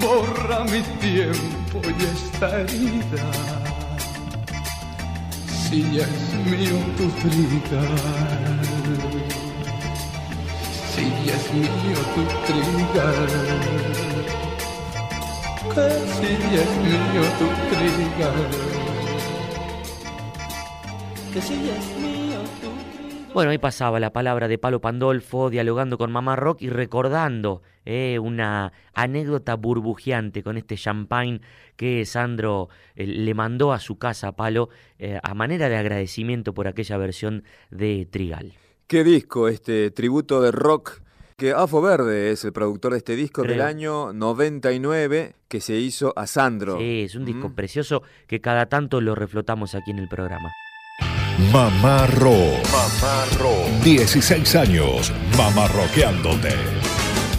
Borra 0.00 0.64
mi 0.64 0.82
tiempo 1.00 1.80
y 1.82 2.04
esta 2.04 2.60
herida. 2.60 3.26
Si 5.48 5.98
es 5.98 6.34
mío 6.46 6.78
tu 6.96 7.08
trigal. 7.22 8.74
Es 10.96 11.52
mío 11.52 11.66
tu 12.14 12.22
trigal. 12.46 13.26
Que 15.74 15.86
es 16.54 16.70
mío 16.78 17.22
tu 17.36 17.48
trigal. 17.74 18.50
Que 21.32 21.38
es 21.40 21.50
mío 21.98 22.38
tu 22.60 23.34
Bueno, 23.34 23.50
ahí 23.50 23.58
pasaba 23.58 23.98
la 23.98 24.12
palabra 24.12 24.46
de 24.46 24.56
Palo 24.56 24.80
Pandolfo 24.80 25.50
dialogando 25.50 25.98
con 25.98 26.12
Mamá 26.12 26.36
Rock 26.36 26.62
y 26.62 26.68
recordando 26.68 27.62
eh, 27.84 28.20
una 28.20 28.72
anécdota 28.92 29.56
burbujeante 29.56 30.44
con 30.44 30.56
este 30.56 30.76
champagne 30.76 31.40
que 31.74 32.06
Sandro 32.06 32.68
eh, 32.94 33.04
le 33.08 33.34
mandó 33.34 33.72
a 33.72 33.80
su 33.80 33.98
casa 33.98 34.28
a 34.28 34.36
Palo 34.36 34.68
eh, 35.00 35.18
a 35.20 35.34
manera 35.34 35.68
de 35.68 35.76
agradecimiento 35.76 36.54
por 36.54 36.68
aquella 36.68 36.96
versión 36.98 37.42
de 37.72 38.06
Trigal. 38.06 38.52
¿Qué 38.86 39.02
disco 39.04 39.48
este 39.48 39.90
tributo 39.90 40.40
de 40.42 40.50
rock? 40.52 41.00
Que 41.36 41.50
Afo 41.52 41.82
Verde 41.82 42.30
es 42.30 42.44
el 42.44 42.52
productor 42.52 42.92
de 42.92 42.98
este 42.98 43.16
disco 43.16 43.42
del 43.42 43.60
año 43.60 44.12
99 44.12 45.34
que 45.48 45.60
se 45.60 45.74
hizo 45.76 46.12
a 46.16 46.26
Sandro. 46.28 46.78
Sí, 46.78 47.02
es 47.02 47.16
un 47.16 47.24
disco 47.24 47.48
Mm. 47.48 47.54
precioso 47.54 48.02
que 48.28 48.40
cada 48.40 48.66
tanto 48.66 49.00
lo 49.00 49.14
reflotamos 49.16 49.74
aquí 49.74 49.90
en 49.90 49.98
el 49.98 50.08
programa. 50.08 50.48
Mamá 51.52 52.06
Rock. 52.06 52.62
Mamá 52.70 53.24
Rock. 53.40 53.66
16 53.82 54.54
años 54.54 55.12
mamarroqueándote. 55.36 56.50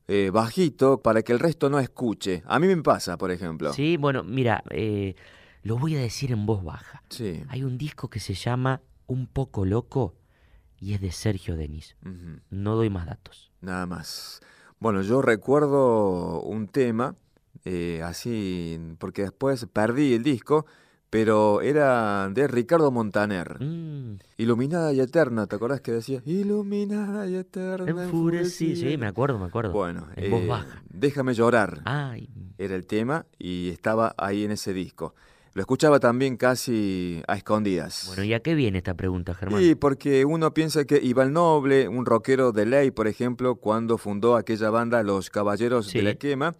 eh, 0.07 0.31
bajito, 0.33 1.01
para 1.01 1.21
que 1.21 1.33
el 1.33 1.39
resto 1.39 1.69
no 1.69 1.79
escuche. 1.79 2.41
A 2.45 2.57
mí 2.57 2.67
me 2.67 2.81
pasa, 2.81 3.17
por 3.17 3.29
ejemplo. 3.29 3.73
Sí, 3.73 3.95
bueno, 3.97 4.23
mira, 4.23 4.63
eh, 4.71 5.15
lo 5.61 5.77
voy 5.77 5.95
a 5.95 5.99
decir 5.99 6.31
en 6.31 6.47
voz 6.47 6.63
baja. 6.63 7.03
Sí. 7.09 7.43
Hay 7.49 7.63
un 7.63 7.77
disco 7.77 8.09
que 8.09 8.19
se 8.19 8.33
llama 8.33 8.81
Un 9.05 9.27
poco 9.27 9.65
loco 9.65 10.15
y 10.79 10.93
es 10.93 11.01
de 11.01 11.11
Sergio 11.11 11.55
Denis. 11.55 11.95
No 12.49 12.75
doy 12.75 12.89
más 12.89 13.05
datos. 13.05 13.51
Nada 13.61 13.85
más. 13.85 14.41
Bueno, 14.79 15.01
yo 15.01 15.21
recuerdo 15.21 16.41
un 16.41 16.67
tema, 16.67 17.15
eh, 17.65 18.01
así, 18.03 18.79
porque 18.99 19.23
después 19.23 19.65
perdí 19.71 20.13
el 20.13 20.23
disco, 20.23 20.65
pero 21.09 21.61
era 21.61 22.27
de 22.29 22.47
Ricardo 22.47 22.89
Montaner. 22.91 23.61
Mm, 23.63 24.17
Iluminada 24.37 24.91
y 24.93 24.99
eterna, 24.99 25.45
¿te 25.47 25.55
acordás 25.55 25.79
que 25.81 25.91
decía? 25.91 26.21
Iluminada 26.25 27.27
y 27.27 27.35
eterna. 27.35 28.03
enfurecí. 28.05 28.75
Sí, 28.75 28.97
me 28.97 29.07
acuerdo, 29.07 29.37
me 29.39 29.45
acuerdo. 29.45 29.71
Bueno, 29.73 30.07
en 30.15 30.31
voz 30.31 30.41
eh, 30.43 30.47
baja. 30.47 30.83
Déjame 30.89 31.33
llorar. 31.33 31.81
Ay, 31.85 32.29
Era 32.57 32.75
el 32.75 32.85
tema 32.87 33.25
y 33.37 33.69
estaba 33.69 34.13
ahí 34.17 34.43
en 34.43 34.51
ese 34.51 34.73
disco. 34.73 35.13
Lo 35.53 35.61
escuchaba 35.61 35.99
también 35.99 36.35
casi 36.35 37.21
a 37.27 37.35
escondidas. 37.37 38.05
bueno, 38.07 38.23
¿y 38.23 38.33
a 38.33 38.39
qué 38.39 38.55
viene 38.55 38.79
esta 38.79 38.95
pregunta, 38.95 39.35
Germán? 39.35 39.61
Sí, 39.61 39.75
porque 39.75 40.25
uno 40.25 40.51
piensa 40.51 40.85
que 40.85 40.99
Iván 40.99 41.31
Noble, 41.33 41.87
un 41.87 42.07
rockero 42.07 42.51
de 42.53 42.65
ley, 42.65 42.89
por 42.89 43.07
ejemplo, 43.07 43.57
cuando 43.57 43.99
fundó 43.99 44.35
aquella 44.35 44.71
banda 44.71 45.03
Los 45.03 45.29
Caballeros 45.29 45.85
Sí. 45.89 45.99
de 45.99 46.03
la 46.05 46.15
Quema, 46.15 46.55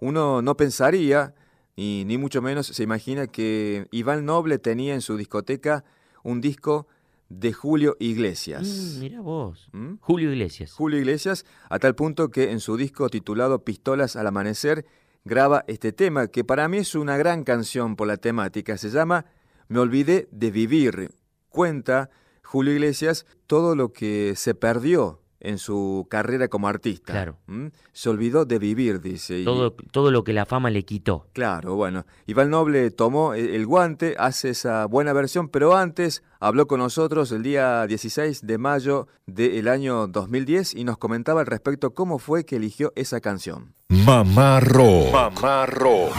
uno 0.00 0.42
no 0.42 0.56
pensaría, 0.56 1.34
y 1.76 2.04
ni 2.06 2.18
mucho 2.18 2.42
menos 2.42 2.66
se 2.66 2.82
imagina 2.82 3.26
que 3.26 3.86
Iván 3.90 4.24
Noble 4.24 4.58
tenía 4.58 4.94
en 4.94 5.00
su 5.00 5.16
discoteca 5.16 5.84
un 6.22 6.40
disco 6.40 6.88
de 7.28 7.52
Julio 7.52 7.96
Iglesias. 8.00 8.96
Mm, 8.96 9.00
mira 9.00 9.20
vos. 9.20 9.68
¿Mm? 9.72 9.94
Julio 10.00 10.32
Iglesias. 10.32 10.72
Julio 10.72 10.98
Iglesias, 10.98 11.44
a 11.68 11.78
tal 11.78 11.94
punto 11.94 12.30
que 12.30 12.50
en 12.50 12.60
su 12.60 12.76
disco 12.76 13.08
titulado 13.08 13.64
Pistolas 13.64 14.16
al 14.16 14.26
Amanecer 14.26 14.86
graba 15.24 15.64
este 15.68 15.92
tema, 15.92 16.28
que 16.28 16.42
para 16.42 16.68
mí 16.68 16.78
es 16.78 16.94
una 16.94 17.16
gran 17.16 17.44
canción 17.44 17.96
por 17.96 18.08
la 18.08 18.16
temática. 18.16 18.78
Se 18.78 18.90
llama 18.90 19.26
Me 19.68 19.78
olvidé 19.78 20.28
de 20.32 20.50
vivir. 20.50 21.10
Cuenta 21.48 22.10
Julio 22.42 22.72
Iglesias 22.72 23.26
todo 23.46 23.76
lo 23.76 23.92
que 23.92 24.34
se 24.36 24.54
perdió 24.54 25.20
en 25.40 25.58
su 25.58 26.06
carrera 26.10 26.48
como 26.48 26.66
artista. 26.68 27.12
Claro. 27.12 27.36
¿Mm? 27.46 27.66
Se 27.92 28.08
olvidó 28.08 28.44
de 28.44 28.58
vivir, 28.58 29.00
dice. 29.00 29.40
y- 29.40 29.44
todo, 29.44 29.72
todo 29.72 30.10
lo 30.10 30.24
que 30.24 30.32
la 30.32 30.46
fama 30.46 30.70
le 30.70 30.84
quitó. 30.84 31.26
Claro, 31.32 31.76
bueno. 31.76 32.06
Iván 32.26 32.50
Noble 32.50 32.90
tomó 32.90 33.34
e- 33.34 33.54
el 33.54 33.66
guante, 33.66 34.14
hace 34.18 34.50
esa 34.50 34.86
buena 34.86 35.12
versión, 35.12 35.48
pero 35.48 35.76
antes 35.76 36.22
habló 36.40 36.66
con 36.66 36.80
nosotros 36.80 37.30
el 37.32 37.42
día 37.42 37.86
16 37.86 38.46
de 38.46 38.58
mayo 38.58 39.06
del 39.26 39.68
año 39.68 40.06
2010 40.08 40.74
y 40.74 40.84
nos 40.84 40.98
comentaba 40.98 41.40
al 41.40 41.46
respecto 41.46 41.94
cómo 41.94 42.18
fue 42.18 42.44
que 42.44 42.56
eligió 42.56 42.92
esa 42.96 43.20
canción. 43.20 43.74
Mamá 43.88 44.60
Rock. 44.60 45.12
Mamá 45.12 45.66
Rock. 45.66 46.12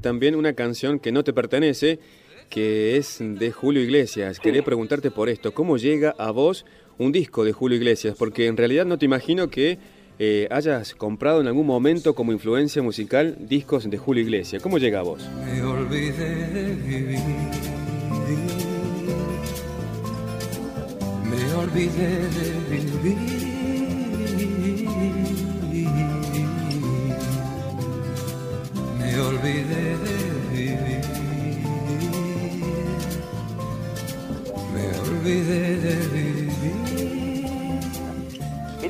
También 0.00 0.34
una 0.34 0.54
canción 0.54 0.98
que 0.98 1.12
no 1.12 1.22
te 1.22 1.32
pertenece, 1.32 2.00
que 2.50 2.96
es 2.96 3.18
de 3.20 3.52
Julio 3.52 3.82
Iglesias. 3.82 4.40
Quería 4.40 4.64
preguntarte 4.64 5.10
por 5.10 5.28
esto, 5.28 5.54
¿cómo 5.54 5.76
llega 5.76 6.14
a 6.18 6.30
vos 6.32 6.66
un 6.98 7.12
disco 7.12 7.44
de 7.44 7.52
Julio 7.52 7.76
Iglesias? 7.76 8.14
Porque 8.18 8.46
en 8.46 8.56
realidad 8.56 8.84
no 8.84 8.98
te 8.98 9.04
imagino 9.06 9.48
que 9.48 9.78
eh, 10.18 10.46
hayas 10.50 10.94
comprado 10.94 11.40
en 11.40 11.46
algún 11.46 11.66
momento 11.66 12.14
como 12.14 12.32
influencia 12.32 12.82
musical 12.82 13.36
discos 13.40 13.88
de 13.90 13.98
Julio 13.98 14.22
Iglesias. 14.22 14.62
¿Cómo 14.62 14.78
llega 14.78 15.00
a 15.00 15.02
vos? 15.02 15.28
Me 15.44 15.62
olvidé 15.62 16.48
de 16.48 16.74
vivir. 16.74 17.18
Me 21.28 21.54
olvidé 21.54 22.08
de 22.28 22.46
vivir. 22.70 23.42
Me 28.98 29.20
olvidé 29.20 29.96
de 29.96 30.16
vivir. 30.52 31.02
Me 34.74 34.84
olvidé 35.00 35.71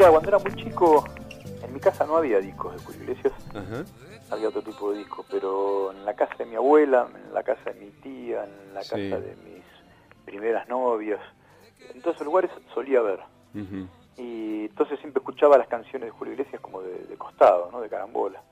Mira, 0.03 0.11
cuando 0.11 0.29
era 0.31 0.39
muy 0.41 0.53
chico, 0.57 1.05
en 1.63 1.73
mi 1.73 1.79
casa 1.79 2.05
no 2.05 2.17
había 2.17 2.41
discos 2.41 2.73
de 2.75 2.83
Julio 2.83 3.03
Iglesias, 3.03 3.33
Ajá. 3.55 3.85
había 4.33 4.49
otro 4.49 4.61
tipo 4.61 4.91
de 4.91 4.99
discos, 4.99 5.25
pero 5.31 5.93
en 5.93 6.05
la 6.05 6.15
casa 6.15 6.35
de 6.39 6.47
mi 6.47 6.57
abuela, 6.57 7.07
en 7.25 7.33
la 7.33 7.45
casa 7.45 7.71
de 7.71 7.75
mi 7.79 7.91
tía, 8.03 8.43
en 8.43 8.75
la 8.75 8.83
Sí. 8.83 8.91
casa 8.91 9.21
de 9.21 9.37
mis 9.45 9.63
primeras 10.25 10.69
novias, 10.69 11.21
en 11.95 12.03
todos 12.03 12.17
esos 12.17 12.27
lugares 12.27 12.51
solía 12.75 13.01
ver. 13.01 13.21
Y 14.17 14.65
entonces 14.65 14.99
siempre 14.99 15.21
escuchaba 15.21 15.57
las 15.57 15.69
canciones 15.69 16.09
de 16.09 16.11
Julio 16.11 16.33
Iglesias 16.33 16.61
como 16.61 16.83
de, 16.83 17.05
de 17.05 17.15
costado, 17.17 17.69
¿no? 17.71 17.81
de 17.81 17.89
carambola. 17.89 18.43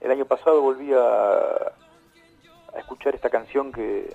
El 0.00 0.10
año 0.10 0.24
pasado 0.24 0.60
volví 0.62 0.92
a, 0.92 0.98
a 2.74 2.78
escuchar 2.78 3.14
esta 3.14 3.30
canción 3.30 3.70
que, 3.70 4.12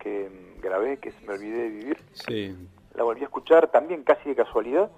que 0.00 0.56
grabé, 0.60 0.96
que 0.96 1.12
Me 1.24 1.34
olvidé 1.34 1.58
de 1.62 1.68
vivir. 1.68 1.98
Sí. 2.26 2.56
La 2.96 3.04
volví 3.04 3.20
a 3.20 3.26
escuchar 3.26 3.68
también 3.70 4.02
casi 4.02 4.28
de 4.30 4.34
casualidad 4.34 4.90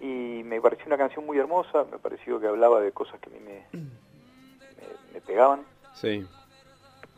y 0.00 0.42
me 0.44 0.60
pareció 0.60 0.86
una 0.86 0.96
canción 0.96 1.24
muy 1.26 1.38
hermosa, 1.38 1.84
me 1.90 1.98
pareció 1.98 2.38
que 2.40 2.46
hablaba 2.46 2.80
de 2.80 2.92
cosas 2.92 3.18
que 3.20 3.28
a 3.30 3.32
mí 3.32 3.38
me, 3.44 3.66
me, 3.72 5.12
me 5.14 5.20
pegaban, 5.20 5.60
Sí. 5.94 6.24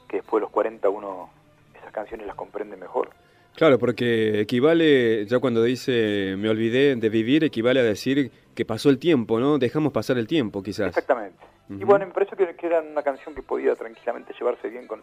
que 0.09 0.17
después 0.19 0.41
de 0.41 0.47
los 0.47 0.51
40 0.51 0.89
uno 0.89 1.31
esas 1.79 1.93
canciones 1.93 2.27
las 2.27 2.37
comprende 2.37 2.77
mejor. 2.77 3.11
Claro, 3.55 3.79
porque 3.79 4.41
equivale, 4.41 5.27
ya 5.27 5.39
cuando 5.41 5.63
dice 5.63 6.35
me 6.39 6.49
olvidé 6.49 6.95
de 6.97 7.09
vivir, 7.09 7.45
equivale 7.45 7.81
a 7.81 7.83
decir 7.83 8.31
que 8.55 8.65
pasó 8.65 8.89
el 8.91 8.99
tiempo, 8.99 9.39
¿no? 9.41 9.59
Dejamos 9.59 9.93
pasar 9.93 10.17
el 10.19 10.27
tiempo, 10.27 10.63
quizás. 10.63 10.89
Exactamente. 10.89 11.45
Y 11.69 11.85
bueno, 11.85 12.07
me 12.07 12.13
pareció 12.13 12.37
que, 12.37 12.57
que 12.57 12.67
era 12.67 12.81
una 12.81 13.03
canción 13.03 13.33
que 13.35 13.43
podía 13.43 13.77
tranquilamente 13.77 14.33
llevarse 14.39 14.69
bien 14.69 14.87
con, 14.89 15.03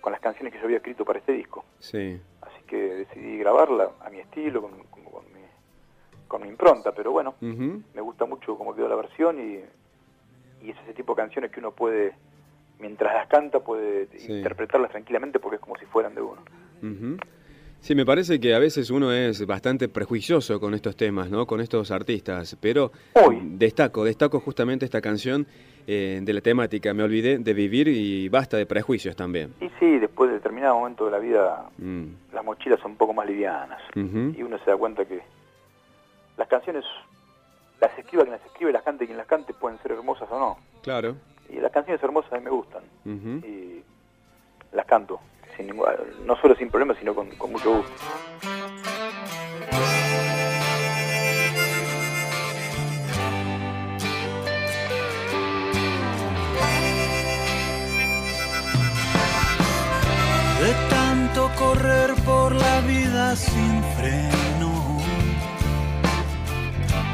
con 0.00 0.12
las 0.12 0.20
canciones 0.20 0.52
que 0.52 0.58
yo 0.60 0.66
había 0.66 0.76
escrito 0.76 1.04
para 1.04 1.18
este 1.18 1.32
disco. 1.32 1.64
Sí. 1.80 2.20
Así 2.42 2.62
que 2.68 2.76
decidí 2.76 3.38
grabarla 3.38 3.90
a 4.00 4.08
mi 4.10 4.20
estilo, 4.20 4.62
con, 4.62 4.72
con- 4.84 4.99
con 6.30 6.42
mi, 6.42 6.48
impronta, 6.48 6.92
pero 6.92 7.10
bueno, 7.10 7.34
Ujú. 7.42 7.82
me 7.92 8.00
gusta 8.00 8.24
mucho 8.24 8.56
cómo 8.56 8.72
quedó 8.72 8.88
la 8.88 8.94
versión 8.94 9.40
y, 9.40 9.54
y 10.64 10.70
es 10.70 10.76
ese 10.84 10.94
tipo 10.94 11.12
de 11.14 11.22
canciones 11.22 11.50
que 11.50 11.58
uno 11.58 11.72
puede, 11.72 12.14
mientras 12.78 13.12
las 13.12 13.26
canta, 13.26 13.58
puede 13.58 14.06
Sí. 14.16 14.32
interpretarlas 14.32 14.92
tranquilamente 14.92 15.40
porque 15.40 15.56
es 15.56 15.60
como 15.60 15.76
si 15.76 15.86
fueran 15.86 16.14
de 16.14 16.22
uno. 16.22 16.40
Ujú. 16.82 17.16
Sí, 17.80 17.94
me 17.96 18.04
parece 18.06 18.38
que 18.38 18.54
a 18.54 18.58
veces 18.60 18.90
uno 18.90 19.10
es 19.10 19.44
bastante 19.46 19.88
prejuicioso 19.88 20.60
con 20.60 20.74
estos 20.74 20.94
temas, 20.96 21.30
¿no? 21.30 21.46
Con 21.46 21.60
estos 21.60 21.90
artistas, 21.90 22.56
pero 22.60 22.92
destaco, 23.42 24.04
destaco 24.04 24.38
justamente 24.38 24.84
esta 24.84 25.00
canción 25.00 25.46
eh, 25.86 26.20
de 26.22 26.32
la 26.32 26.42
temática, 26.42 26.92
me 26.94 27.02
olvidé 27.02 27.38
de 27.38 27.54
vivir 27.54 27.88
y 27.88 28.28
basta 28.28 28.56
de 28.58 28.66
prejuicios 28.66 29.16
también. 29.16 29.54
Y 29.60 29.68
sí, 29.80 29.98
después 29.98 30.28
de 30.28 30.34
determinado 30.36 30.74
momento 30.78 31.06
de 31.06 31.10
la 31.10 31.18
vida, 31.18 31.70
Mm. 31.78 32.34
las 32.34 32.44
mochilas 32.44 32.78
son 32.80 32.92
un 32.92 32.96
poco 32.98 33.14
más 33.14 33.26
livianas. 33.26 33.80
Ujú. 33.96 34.34
Y 34.36 34.42
uno 34.42 34.58
se 34.62 34.70
da 34.70 34.76
cuenta 34.76 35.04
que 35.06 35.22
las 36.36 36.48
canciones, 36.48 36.84
las 37.80 37.96
escriba 37.98 38.24
quien 38.24 38.36
las 38.36 38.44
escribe, 38.46 38.72
las 38.72 38.82
cante 38.82 39.06
quien 39.06 39.18
las 39.18 39.26
cante, 39.26 39.52
pueden 39.54 39.78
ser 39.82 39.92
hermosas 39.92 40.28
o 40.30 40.38
no. 40.38 40.58
Claro. 40.82 41.16
Y 41.48 41.56
las 41.56 41.72
canciones 41.72 42.02
hermosas 42.02 42.32
a 42.32 42.36
mí 42.36 42.44
me 42.44 42.50
gustan. 42.50 42.82
Y 43.04 43.82
las 44.72 44.86
canto, 44.86 45.20
sin 45.56 45.66
ningún- 45.68 45.86
no 46.26 46.36
solo 46.36 46.54
sin 46.54 46.70
problemas, 46.70 46.96
sino 46.98 47.14
con, 47.14 47.28
con 47.36 47.52
mucho 47.52 47.76
gusto. 47.78 47.92
De 60.60 60.72
tanto 60.90 61.50
correr 61.58 62.14
por 62.24 62.54
la 62.54 62.80
vida 62.82 63.34
sin 63.34 63.82
freno, 63.96 64.49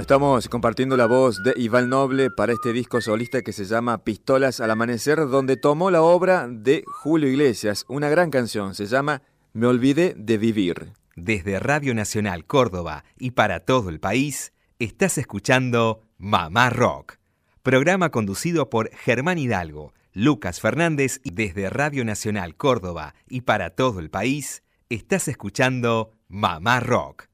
Estamos 0.00 0.48
compartiendo 0.48 0.96
la 0.96 1.06
voz 1.06 1.42
de 1.42 1.52
Iván 1.56 1.88
Noble 1.88 2.30
para 2.30 2.52
este 2.52 2.72
disco 2.72 3.00
solista 3.00 3.42
que 3.42 3.52
se 3.52 3.64
llama 3.64 4.04
Pistolas 4.04 4.60
al 4.60 4.70
Amanecer, 4.70 5.28
donde 5.28 5.56
tomó 5.56 5.90
la 5.90 6.02
obra 6.02 6.46
de 6.48 6.84
Julio 6.86 7.28
Iglesias, 7.28 7.84
una 7.88 8.08
gran 8.08 8.30
canción, 8.30 8.74
se 8.74 8.86
llama 8.86 9.22
Me 9.52 9.66
Olvidé 9.66 10.14
de 10.16 10.38
Vivir. 10.38 10.92
Desde 11.16 11.58
Radio 11.58 11.94
Nacional 11.94 12.46
Córdoba 12.46 13.04
y 13.18 13.32
para 13.32 13.60
todo 13.60 13.90
el 13.90 13.98
país, 13.98 14.52
estás 14.78 15.18
escuchando 15.18 16.00
Mamá 16.16 16.70
Rock, 16.70 17.16
programa 17.62 18.10
conducido 18.10 18.70
por 18.70 18.90
Germán 18.94 19.38
Hidalgo, 19.38 19.92
Lucas 20.12 20.60
Fernández 20.60 21.20
y 21.24 21.32
desde 21.32 21.70
Radio 21.70 22.04
Nacional 22.04 22.54
Córdoba 22.54 23.14
y 23.28 23.42
para 23.42 23.70
todo 23.70 23.98
el 23.98 24.10
país, 24.10 24.62
estás 24.88 25.28
escuchando 25.28 26.12
Mamá 26.28 26.80
Rock, 26.80 27.27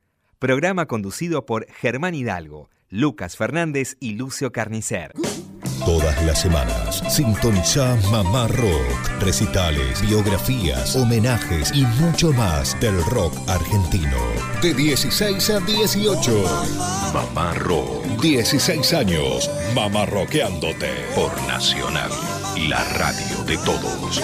programa 0.44 0.84
conducido 0.84 1.46
por 1.46 1.66
Germán 1.72 2.14
Hidalgo, 2.14 2.68
Lucas 2.90 3.34
Fernández 3.34 3.96
y 3.98 4.12
Lucio 4.12 4.52
Carnicer. 4.52 5.14
Todas 5.86 6.22
las 6.26 6.38
semanas, 6.38 7.02
sintoniza 7.08 7.96
Mamá 8.10 8.46
Rock, 8.48 9.22
recitales, 9.22 10.02
biografías, 10.02 10.96
homenajes 10.96 11.72
y 11.74 11.86
mucho 11.98 12.30
más 12.34 12.78
del 12.78 13.02
rock 13.06 13.32
argentino. 13.48 14.18
De 14.60 14.74
16 14.74 15.48
a 15.48 15.60
18. 15.60 16.44
Mamá 17.14 17.54
Rock. 17.54 18.04
16 18.20 18.92
años. 18.92 19.50
Mamá 19.74 20.04
Rockeándote. 20.04 20.90
Por 21.14 21.34
Nacional. 21.48 22.10
La 22.68 22.84
radio 22.98 23.44
de 23.44 23.56
todos. 23.64 24.20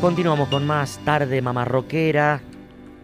Continuamos 0.00 0.50
con 0.50 0.66
más 0.66 1.02
tarde 1.04 1.40
Mamá 1.40 1.64
Rockera. 1.64 2.42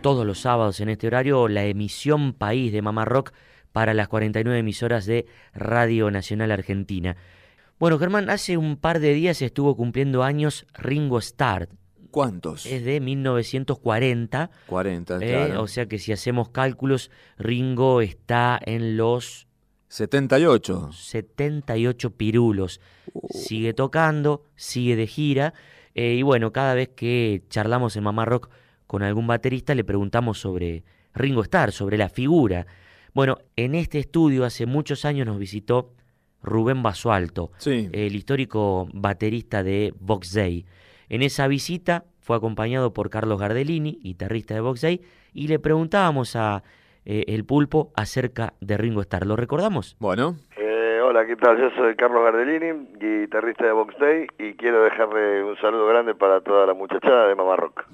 Todos 0.02 0.26
los 0.26 0.40
sábados 0.40 0.78
en 0.80 0.90
este 0.90 1.06
horario, 1.06 1.48
la 1.48 1.64
emisión 1.64 2.34
país 2.34 2.70
de 2.70 2.82
Mamá 2.82 3.06
Rock 3.06 3.32
para 3.72 3.94
las 3.94 4.08
49 4.08 4.58
emisoras 4.58 5.06
de 5.06 5.26
Radio 5.54 6.10
Nacional 6.10 6.52
Argentina. 6.52 7.16
Bueno, 7.78 7.98
Germán, 7.98 8.28
hace 8.28 8.58
un 8.58 8.76
par 8.76 9.00
de 9.00 9.14
días 9.14 9.40
estuvo 9.40 9.74
cumpliendo 9.74 10.22
años 10.22 10.66
Ringo 10.74 11.18
Starr. 11.18 11.70
¿Cuántos? 12.10 12.66
Es 12.66 12.84
de 12.84 13.00
1940. 13.00 14.50
40, 14.66 15.16
eh, 15.16 15.18
claro. 15.28 15.62
O 15.62 15.66
sea 15.66 15.86
que 15.86 15.98
si 15.98 16.12
hacemos 16.12 16.50
cálculos, 16.50 17.10
Ringo 17.38 18.02
está 18.02 18.60
en 18.64 18.98
los 18.98 19.48
78. 19.88 20.90
78 20.92 22.10
pirulos. 22.10 22.80
Sigue 23.30 23.72
tocando, 23.72 24.44
sigue 24.56 24.94
de 24.94 25.06
gira. 25.06 25.54
Eh, 25.94 26.14
y 26.14 26.22
bueno, 26.22 26.52
cada 26.52 26.74
vez 26.74 26.88
que 26.88 27.42
charlamos 27.48 27.96
en 27.96 28.04
Mamá 28.04 28.24
Rock 28.24 28.50
con 28.86 29.02
algún 29.02 29.26
baterista, 29.26 29.74
le 29.74 29.84
preguntamos 29.84 30.38
sobre 30.38 30.84
Ringo 31.14 31.42
Starr, 31.42 31.72
sobre 31.72 31.98
la 31.98 32.08
figura. 32.08 32.66
Bueno, 33.14 33.38
en 33.56 33.74
este 33.74 33.98
estudio 33.98 34.44
hace 34.44 34.66
muchos 34.66 35.04
años 35.04 35.26
nos 35.26 35.38
visitó 35.38 35.92
Rubén 36.42 36.82
Basualto, 36.82 37.52
Sí. 37.58 37.88
el 37.92 38.16
histórico 38.16 38.88
baterista 38.92 39.62
de 39.62 39.94
Box 40.00 40.32
Day. 40.34 40.66
En 41.08 41.22
esa 41.22 41.46
visita 41.46 42.04
fue 42.20 42.36
acompañado 42.36 42.92
por 42.92 43.10
Carlos 43.10 43.38
Gardellini, 43.38 43.98
guitarrista 44.02 44.54
de 44.54 44.60
Box 44.60 44.80
Day, 44.80 45.00
y 45.34 45.48
le 45.48 45.58
preguntábamos 45.58 46.36
a 46.36 46.62
eh, 47.04 47.24
el 47.28 47.44
pulpo 47.44 47.92
acerca 47.96 48.54
de 48.60 48.76
Ringo 48.76 49.00
Starr. 49.02 49.26
¿Lo 49.26 49.34
recordamos? 49.36 49.96
Bueno. 49.98 50.36
Eh, 50.56 50.61
hola, 51.12 51.26
¿qué 51.26 51.36
tal? 51.36 51.58
Yo 51.58 51.68
soy 51.76 51.94
Carlos 51.94 52.24
Gardellini, 52.24 52.86
guitarrista 52.98 53.66
de 53.66 53.72
Box 53.72 53.94
Day, 54.00 54.26
y 54.38 54.54
quiero 54.54 54.82
dejarle 54.82 55.44
un 55.44 55.54
saludo 55.58 55.86
grande 55.86 56.14
para 56.14 56.40
toda 56.40 56.64
la 56.66 56.72
muchachada 56.72 57.28
de 57.28 57.34
Mamá 57.34 57.54
Rock. 57.54 57.84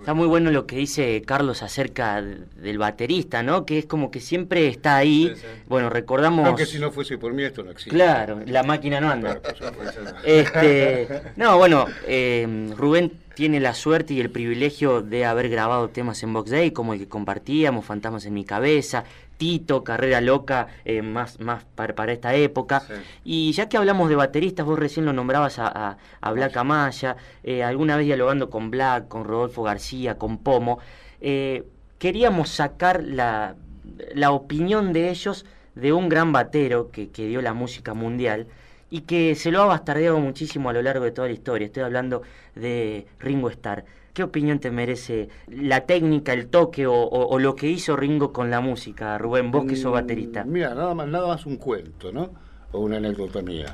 Está 0.00 0.12
muy 0.12 0.26
bueno 0.26 0.50
lo 0.50 0.66
que 0.66 0.74
dice 0.74 1.22
Carlos 1.24 1.62
acerca 1.62 2.20
de- 2.20 2.46
del 2.60 2.78
baterista, 2.78 3.44
¿no? 3.44 3.64
Que 3.64 3.78
es 3.78 3.86
como 3.86 4.10
que 4.10 4.18
siempre 4.18 4.66
está 4.66 4.96
ahí. 4.96 5.32
Bueno, 5.68 5.88
recordamos... 5.88 6.48
Aunque 6.48 6.66
si 6.66 6.80
no 6.80 6.90
fuese 6.90 7.16
por 7.16 7.32
mí 7.32 7.44
esto 7.44 7.62
no 7.62 7.70
existe. 7.70 7.90
Claro, 7.94 8.40
la 8.46 8.64
máquina 8.64 9.00
no 9.00 9.10
anda. 9.10 9.38
Claro. 9.40 9.76
Este, 10.24 11.06
no, 11.36 11.58
bueno, 11.58 11.84
eh, 12.08 12.72
Rubén 12.76 13.12
tiene 13.34 13.60
la 13.60 13.72
suerte 13.72 14.14
y 14.14 14.20
el 14.20 14.30
privilegio 14.30 15.00
de 15.00 15.24
haber 15.24 15.48
grabado 15.48 15.90
temas 15.90 16.20
en 16.24 16.32
Box 16.32 16.50
Day, 16.50 16.72
como 16.72 16.94
el 16.94 16.98
que 16.98 17.08
compartíamos, 17.08 17.84
Fantasmas 17.84 18.26
en 18.26 18.34
mi 18.34 18.44
cabeza, 18.44 19.04
Tito, 19.38 19.82
Carrera 19.82 20.20
Loca, 20.20 20.66
eh, 20.84 21.00
más, 21.00 21.40
más 21.40 21.64
para, 21.64 21.94
para 21.94 22.12
esta 22.12 22.34
época. 22.34 22.82
Y 23.24 23.52
ya 23.52 23.68
que 23.68 23.78
hablamos 23.78 24.10
de 24.10 24.16
bateristas, 24.16 24.66
vos 24.66 24.78
recién 24.78 25.06
lo 25.06 25.14
nombrabas 25.14 25.58
a, 25.58 25.68
a, 25.68 25.98
a 26.20 26.32
Black 26.32 26.56
Amaya, 26.58 27.16
eh, 27.42 27.62
alguna 27.62 27.96
vez 27.96 28.04
dialogando 28.04 28.50
con 28.50 28.70
Black, 28.70 29.08
con 29.08 29.24
Rodolfo 29.24 29.62
García, 29.62 30.18
con 30.18 30.38
Pomo, 30.38 30.80
eh, 31.20 31.64
queríamos 31.98 32.50
sacar 32.50 33.02
la, 33.02 33.54
la 34.14 34.32
opinión 34.32 34.92
de 34.92 35.08
ellos 35.08 35.46
de 35.74 35.92
un 35.92 36.08
gran 36.08 36.32
batero 36.32 36.90
que, 36.90 37.08
que 37.10 37.26
dio 37.26 37.40
la 37.40 37.54
música 37.54 37.94
mundial 37.94 38.48
y 38.90 39.02
que 39.02 39.34
se 39.34 39.50
lo 39.52 39.62
ha 39.62 39.66
bastardeado 39.66 40.18
muchísimo 40.18 40.70
a 40.70 40.72
lo 40.72 40.82
largo 40.82 41.04
de 41.04 41.12
toda 41.12 41.28
la 41.28 41.34
historia. 41.34 41.66
Estoy 41.66 41.84
hablando 41.84 42.22
de 42.54 43.06
Ringo 43.20 43.48
Starr. 43.50 43.84
¿Qué 44.18 44.24
opinión 44.24 44.58
te 44.58 44.72
merece 44.72 45.28
la 45.46 45.82
técnica, 45.86 46.32
el 46.32 46.48
toque 46.48 46.88
o, 46.88 46.92
o- 46.92 47.28
o 47.28 47.38
lo 47.38 47.54
que 47.54 47.68
hizo 47.68 47.94
Ringo 47.94 48.32
con 48.32 48.50
la 48.50 48.60
música, 48.60 49.16
Rubén? 49.16 49.52
Vos 49.52 49.64
que 49.64 49.76
sos 49.76 49.92
baterista. 49.92 50.42
Mm, 50.44 50.50
Mira, 50.50 50.74
nada 50.74 50.92
más, 50.92 51.06
nada 51.06 51.28
más 51.28 51.46
un 51.46 51.56
cuento, 51.56 52.10
¿no? 52.10 52.30
O 52.72 52.80
una 52.80 52.96
anécdota 52.96 53.42
mía. 53.42 53.72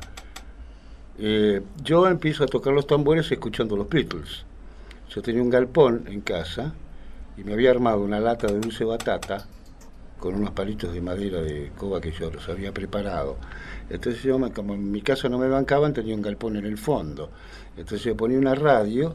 Eh, 1.18 1.62
yo 1.82 2.06
empiezo 2.08 2.44
a 2.44 2.46
tocar 2.46 2.74
los 2.74 2.86
tambores 2.86 3.32
escuchando 3.32 3.74
los 3.74 3.88
Beatles. 3.88 4.44
Yo 5.08 5.22
tenía 5.22 5.40
un 5.40 5.48
galpón 5.48 6.04
en 6.08 6.20
casa 6.20 6.74
y 7.38 7.42
me 7.44 7.54
había 7.54 7.70
armado 7.70 8.00
una 8.02 8.20
lata 8.20 8.46
de 8.46 8.60
dulce 8.60 8.84
batata 8.84 9.46
con 10.20 10.34
unos 10.34 10.50
palitos 10.50 10.92
de 10.92 11.00
madera 11.00 11.40
de 11.40 11.70
coba 11.74 12.02
que 12.02 12.12
yo 12.12 12.30
los 12.30 12.46
había 12.50 12.70
preparado. 12.72 13.38
Entonces 13.88 14.22
yo, 14.22 14.38
como 14.52 14.74
en 14.74 14.90
mi 14.92 15.00
casa 15.00 15.30
no 15.30 15.38
me 15.38 15.48
bancaban, 15.48 15.94
tenía 15.94 16.14
un 16.14 16.20
galpón 16.20 16.56
en 16.56 16.66
el 16.66 16.76
fondo. 16.76 17.30
Entonces 17.78 18.02
yo 18.02 18.14
ponía 18.14 18.38
una 18.38 18.54
radio 18.54 19.14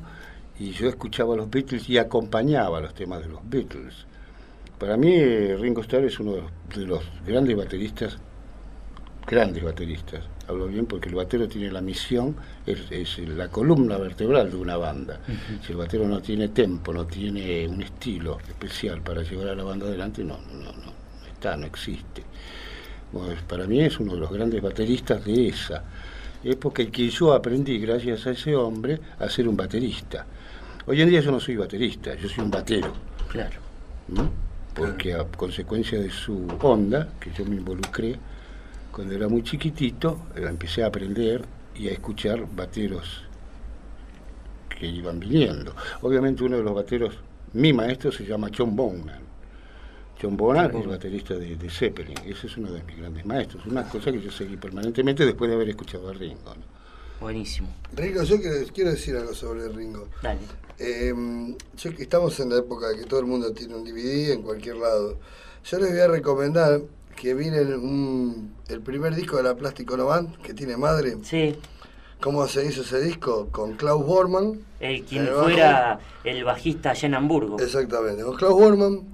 y 0.59 0.71
yo 0.71 0.89
escuchaba 0.89 1.35
los 1.35 1.49
Beatles 1.49 1.89
y 1.89 1.97
acompañaba 1.97 2.81
los 2.81 2.93
temas 2.93 3.21
de 3.21 3.29
los 3.29 3.39
Beatles. 3.49 4.05
Para 4.77 4.97
mí 4.97 5.13
eh, 5.15 5.57
Ringo 5.59 5.81
Starr 5.81 6.05
es 6.05 6.19
uno 6.19 6.33
de 6.33 6.41
los, 6.41 6.51
de 6.75 6.85
los 6.87 7.03
grandes 7.25 7.55
bateristas, 7.57 8.17
grandes 9.27 9.63
bateristas. 9.63 10.23
Hablo 10.47 10.67
bien 10.67 10.85
porque 10.87 11.09
el 11.09 11.15
batero 11.15 11.47
tiene 11.47 11.71
la 11.71 11.81
misión, 11.81 12.35
es, 12.65 12.79
es 12.91 13.19
la 13.19 13.49
columna 13.49 13.97
vertebral 13.97 14.49
de 14.49 14.57
una 14.57 14.77
banda. 14.77 15.19
Si 15.61 15.71
el 15.71 15.77
batero 15.77 16.07
no 16.07 16.21
tiene 16.21 16.49
tempo, 16.49 16.91
no 16.93 17.05
tiene 17.05 17.67
un 17.67 17.81
estilo 17.83 18.39
especial 18.47 19.01
para 19.01 19.21
llevar 19.21 19.49
a 19.49 19.55
la 19.55 19.63
banda 19.63 19.85
adelante, 19.85 20.23
no, 20.23 20.37
no, 20.51 20.71
no, 20.71 20.93
no 21.21 21.27
está, 21.31 21.55
no 21.55 21.67
existe. 21.67 22.23
Bueno, 23.11 23.31
es- 23.33 23.41
para 23.43 23.67
mí 23.67 23.81
es 23.81 23.99
uno 23.99 24.13
de 24.13 24.19
los 24.19 24.31
grandes 24.31 24.61
bateristas 24.61 25.23
de 25.25 25.49
esa 25.49 25.83
época 26.43 26.81
y 26.81 26.87
que 26.87 27.09
yo 27.09 27.33
aprendí, 27.33 27.77
gracias 27.79 28.25
a 28.27 28.31
ese 28.31 28.55
hombre, 28.55 28.99
a 29.19 29.29
ser 29.29 29.47
un 29.47 29.57
baterista. 29.57 30.25
Hoy 30.89 31.03
en 31.03 31.09
día 31.11 31.21
yo 31.21 31.31
no 31.31 31.39
soy 31.39 31.55
baterista, 31.55 32.15
yo 32.15 32.27
soy 32.27 32.45
un 32.45 32.49
batero. 32.49 32.91
Claro. 33.27 33.59
¿no? 34.07 34.27
Porque 34.73 35.13
a 35.13 35.23
consecuencia 35.23 35.99
de 35.99 36.09
su 36.09 36.47
onda, 36.63 37.13
que 37.19 37.31
yo 37.31 37.45
me 37.45 37.57
involucré, 37.57 38.15
cuando 38.91 39.13
era 39.13 39.27
muy 39.27 39.43
chiquitito, 39.43 40.21
empecé 40.35 40.83
a 40.83 40.87
aprender 40.87 41.45
y 41.75 41.89
a 41.89 41.91
escuchar 41.91 42.43
bateros 42.55 43.21
que 44.67 44.87
iban 44.87 45.19
viniendo. 45.19 45.75
Obviamente 46.01 46.43
uno 46.43 46.57
de 46.57 46.63
los 46.63 46.73
bateros 46.73 47.19
mi 47.53 47.71
maestro 47.71 48.11
se 48.11 48.25
llama 48.25 48.49
John 48.57 48.75
Bonham. 48.75 49.21
John 50.19 50.35
Bonham 50.35 50.75
es 50.75 50.87
baterista 50.87 51.35
de, 51.35 51.69
Zeppelin, 51.69 52.17
ese 52.25 52.47
es 52.47 52.57
uno 52.57 52.71
de 52.71 52.81
mis 52.81 52.97
grandes 52.97 53.23
maestros, 53.27 53.63
una 53.67 53.87
cosa 53.87 54.11
que 54.11 54.21
yo 54.23 54.31
seguí 54.31 54.57
permanentemente 54.57 55.23
después 55.23 55.51
de 55.51 55.55
haber 55.55 55.69
escuchado 55.69 56.09
a 56.09 56.13
Ringo. 56.13 56.55
Buenísimo. 57.19 57.67
Ringo, 57.93 58.23
yo 58.23 58.37
quiero, 58.73 58.91
decir 58.91 59.15
algo 59.15 59.33
sobre 59.33 59.67
Ringo. 59.69 60.07
Dale. 60.21 60.39
Eh, 60.77 61.13
yo, 61.77 61.89
estamos 61.97 62.39
en 62.39 62.49
la 62.49 62.57
época 62.59 62.87
que 62.97 63.03
todo 63.03 63.19
el 63.19 63.25
mundo 63.25 63.51
tiene 63.51 63.75
un 63.75 63.83
DVD 63.83 64.31
en 64.31 64.41
cualquier 64.41 64.77
lado. 64.77 65.17
Yo 65.65 65.79
les 65.79 65.91
voy 65.91 65.99
a 65.99 66.07
recomendar 66.07 66.81
que 67.15 67.33
viene 67.33 67.57
el 67.59 68.81
primer 68.81 69.13
disco 69.13 69.37
de 69.37 69.43
la 69.43 69.55
Plástico 69.55 69.97
Band, 69.97 70.41
que 70.41 70.53
tiene 70.53 70.77
madre. 70.77 71.17
Sí. 71.23 71.57
¿Cómo 72.21 72.47
se 72.47 72.65
hizo 72.65 72.81
ese 72.81 73.01
disco? 73.01 73.47
Con 73.51 73.73
Klaus 73.73 74.05
Bormann. 74.05 74.61
El 74.79 75.03
quien 75.03 75.27
fuera 75.27 75.99
el 76.23 76.43
bajista 76.43 76.91
allá 76.91 77.07
en 77.07 77.15
Hamburgo. 77.15 77.59
Exactamente, 77.59 78.23
con 78.23 78.35
Klaus 78.35 78.53
Bormann, 78.53 79.07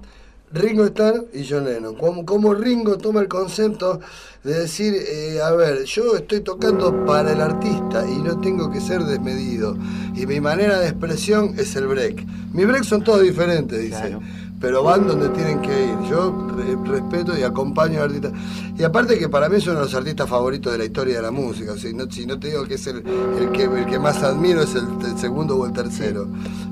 Ringo 0.56 0.84
Starr 0.86 1.26
y 1.32 1.46
John 1.48 1.64
Lennon. 1.64 1.94
Como, 1.94 2.54
Ringo 2.54 2.98
toma 2.98 3.20
el 3.20 3.28
concepto 3.28 4.00
de 4.42 4.60
decir, 4.60 4.94
eh, 4.94 5.40
a 5.42 5.50
ver, 5.52 5.84
yo 5.84 6.16
estoy 6.16 6.40
tocando 6.40 7.04
para 7.04 7.32
el 7.32 7.40
artista 7.40 8.04
y 8.08 8.22
no 8.22 8.40
tengo 8.40 8.70
que 8.70 8.80
ser 8.80 9.04
desmedido. 9.04 9.76
Y 10.14 10.26
mi 10.26 10.40
manera 10.40 10.78
de 10.78 10.88
expresión 10.88 11.54
es 11.58 11.74
el 11.76 11.86
break. 11.86 12.24
Mis 12.52 12.66
breaks 12.66 12.86
son 12.86 13.04
todos 13.04 13.22
diferentes, 13.22 13.80
dice 13.80 14.16
pero 14.60 14.82
van 14.82 15.06
donde 15.06 15.28
tienen 15.30 15.60
que 15.60 15.86
ir. 15.86 16.08
Yo 16.08 16.48
respeto 16.84 17.36
y 17.36 17.42
acompaño 17.42 18.02
al 18.02 18.10
artista. 18.10 18.32
Y 18.78 18.82
aparte 18.82 19.18
que 19.18 19.28
para 19.28 19.48
mí 19.48 19.56
es 19.56 19.64
de 19.64 19.74
los 19.74 19.94
artistas 19.94 20.28
favoritos 20.28 20.72
de 20.72 20.78
la 20.78 20.84
historia 20.84 21.16
de 21.16 21.22
la 21.22 21.30
música. 21.30 21.76
Si 21.76 21.92
no, 21.92 22.10
si 22.10 22.26
no 22.26 22.38
te 22.38 22.48
digo 22.48 22.64
que 22.64 22.74
es 22.74 22.86
el, 22.86 23.04
el, 23.38 23.50
que, 23.52 23.64
el 23.64 24.00
más 24.00 24.22
admiro, 24.22 24.62
es 24.62 24.74
el, 24.74 25.18
segundo 25.18 25.56
o 25.56 25.66
el 25.66 25.72
tercero. 25.72 26.28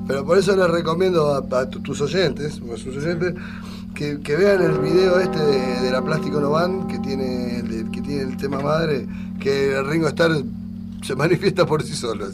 Pero 0.06 0.24
por 0.24 0.38
eso 0.38 0.56
les 0.56 0.68
recomiendo 0.68 1.34
a, 1.34 1.68
tus 1.68 2.00
oyentes, 2.00 2.60
a 2.72 2.76
sus 2.76 2.96
oyentes, 2.96 3.34
que, 3.94 4.36
vean 4.36 4.62
el 4.62 4.78
video 4.78 5.20
este 5.20 5.38
de, 5.38 5.90
la 5.90 6.02
Plástico 6.02 6.40
Novan, 6.40 6.88
que 6.88 6.98
tiene, 6.98 7.62
que 7.92 8.00
tiene 8.00 8.22
el 8.22 8.36
tema 8.36 8.60
madre, 8.60 9.06
que 9.40 9.82
Ringo 9.82 10.08
Starr 10.08 10.42
se 11.02 11.14
manifiesta 11.16 11.66
por 11.66 11.82
sí 11.82 11.94
solo. 11.94 12.26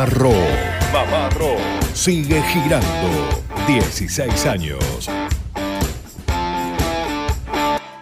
Mamá 0.00 1.28
Rock. 1.38 1.60
Sigue 1.92 2.40
girando. 2.40 2.86
16 3.66 4.46
años. 4.46 5.10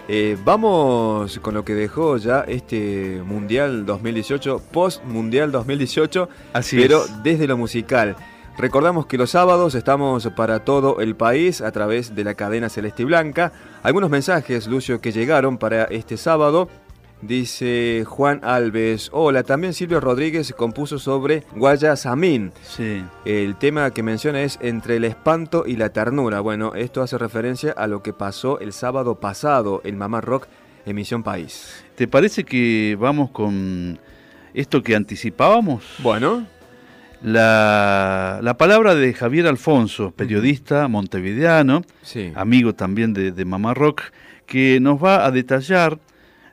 Eh, 0.07 0.37
vamos 0.45 1.41
con 1.41 1.55
lo 1.55 1.65
que 1.65 1.75
dejó 1.75 2.17
ya 2.19 2.45
este 2.47 3.21
Mundial 3.27 3.85
2018, 3.85 4.63
post 4.71 5.03
Mundial 5.03 5.51
2018, 5.51 6.29
Así 6.53 6.77
pero 6.77 7.05
desde 7.25 7.49
lo 7.49 7.57
musical. 7.57 8.15
Recordamos 8.57 9.07
que 9.07 9.19
los 9.19 9.31
sábados 9.31 9.75
estamos 9.75 10.29
para 10.37 10.61
todo 10.61 11.01
el 11.01 11.17
país 11.17 11.61
a 11.61 11.73
través 11.73 12.15
de 12.15 12.23
la 12.23 12.35
cadena 12.35 12.69
Celeste 12.69 13.03
y 13.03 13.07
Blanca. 13.07 13.53
Algunos 13.83 14.09
mensajes, 14.09 14.69
Lucio, 14.69 15.01
que 15.01 15.11
llegaron 15.11 15.59
para 15.59 15.85
este 15.85 16.17
sábado. 16.17 16.69
Dice 17.21 18.05
Juan 18.07 18.41
Alves, 18.45 19.11
hola, 19.13 19.43
también 19.43 19.75
Silvio 19.75 20.01
Rodríguez 20.01 20.55
compuso 20.57 21.01
sobre 21.01 21.43
Guayasamín. 21.57 22.53
Sí. 22.63 23.03
El 23.25 23.57
tema 23.57 23.91
que 23.91 24.05
menciona 24.05 24.43
es 24.43 24.57
Entre 24.63 24.97
el 24.97 25.05
espanto 25.05 25.65
y 25.67 25.75
la 25.75 25.89
ternura. 25.89 26.39
Bueno, 26.39 26.75
esto 26.77 27.03
hace 27.03 27.19
referencia 27.19 27.73
a 27.73 27.89
lo 27.89 28.05
que 28.05 28.13
pasó 28.13 28.61
el 28.61 28.73
sábado 28.73 29.17
pasado 29.17 29.81
en 29.85 29.99
Mamá 29.99 30.21
Rock, 30.21 30.47
emisión 30.87 31.25
País. 31.25 31.85
¿Te 31.97 32.07
parece 32.07 32.45
que 32.45 32.97
vamos 33.01 33.31
con 33.31 33.99
esto 34.55 34.83
que 34.83 34.95
anticipábamos? 34.95 35.83
Bueno. 35.99 36.47
La, 37.21 38.39
la 38.45 38.57
palabra 38.57 38.95
de 38.95 39.13
Javier 39.13 39.49
Alfonso, 39.49 40.13
periodista 40.13 40.87
montevideano, 40.87 41.83
amigo 42.37 42.77
también 42.77 43.13
de, 43.13 43.33
de 43.33 43.45
Mamá 43.45 43.75
Rock, 43.75 44.03
que 44.47 44.79
nos 44.79 45.03
va 45.03 45.27
a 45.27 45.33
detallar 45.33 45.99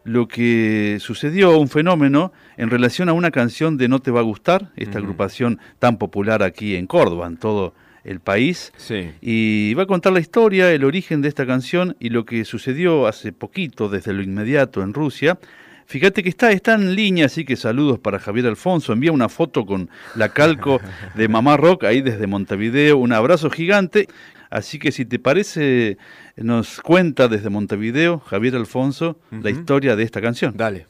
lo 0.06 0.28
que 0.28 0.98
sucedió, 1.02 1.58
un 1.58 1.68
fenómeno 1.68 2.32
en 2.58 2.70
relación 2.70 3.10
a 3.10 3.14
una 3.14 3.32
canción 3.32 3.76
de 3.76 3.90
No 3.90 4.00
te 4.00 4.12
va 4.12 4.22
a 4.22 4.24
gustar, 4.24 4.72
esta 4.78 5.00
agrupación 5.00 5.60
tan 5.80 5.98
popular 5.98 6.44
aquí 6.44 6.76
en 6.76 6.88
Córdoba, 6.88 7.28
en 7.28 7.38
todo 7.38 7.74
el 8.04 8.20
país. 8.20 8.72
Y 9.20 9.74
va 9.74 9.84
a 9.84 9.88
contar 9.88 10.14
la 10.14 10.20
historia, 10.20 10.72
el 10.72 10.84
origen 10.84 11.22
de 11.22 11.28
esta 11.28 11.46
canción 11.46 11.98
y 12.00 12.10
lo 12.10 12.24
que 12.24 12.46
sucedió 12.46 13.08
hace 13.08 13.34
poquito, 13.34 13.90
desde 13.90 14.14
lo 14.14 14.22
inmediato, 14.22 14.84
en 14.84 14.94
Rusia. 14.94 15.40
Fíjate 15.88 16.24
que 16.24 16.30
está, 16.30 16.52
está 16.52 16.76
en 16.76 16.96
línea, 16.96 17.26
así 17.26 17.44
que 17.44 17.56
saludos 17.56 18.00
para 18.00 18.20
Javier 18.20 18.46
Alfonso. 18.48 18.94
Envía 18.94 19.12
una 19.12 19.30
foto 19.30 19.66
con 19.66 19.90
la 20.16 20.30
calco 20.30 20.80
de 21.16 21.28
Mamá 21.30 21.58
Rock 21.58 21.84
ahí 21.84 22.02
desde 22.02 22.28
Montevideo. 22.28 22.98
Un 22.98 23.12
abrazo 23.12 23.50
gigante. 23.50 24.08
Así 24.50 24.80
que 24.80 24.92
si 24.92 25.06
te 25.06 25.20
parece, 25.20 25.98
nos 26.38 26.82
cuenta 26.82 27.28
desde 27.28 27.50
Montevideo 27.50 28.20
Javier 28.20 28.56
Alfonso 28.56 29.18
la 29.32 29.50
historia 29.50 29.96
de 29.96 30.04
esta 30.04 30.22
canción. 30.22 30.54
Dale. 30.56 30.88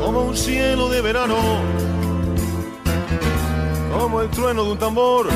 Como 0.00 0.22
un 0.22 0.36
cielo 0.36 0.88
de 0.88 1.02
verano, 1.02 1.36
como 3.92 4.22
el 4.22 4.30
trueno 4.30 4.64
de 4.64 4.72
un 4.72 4.78
tambor, 4.78 5.28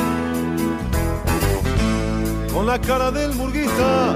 con 2.53 2.65
la 2.65 2.79
cara 2.81 3.11
del 3.11 3.31
burguista 3.31 4.15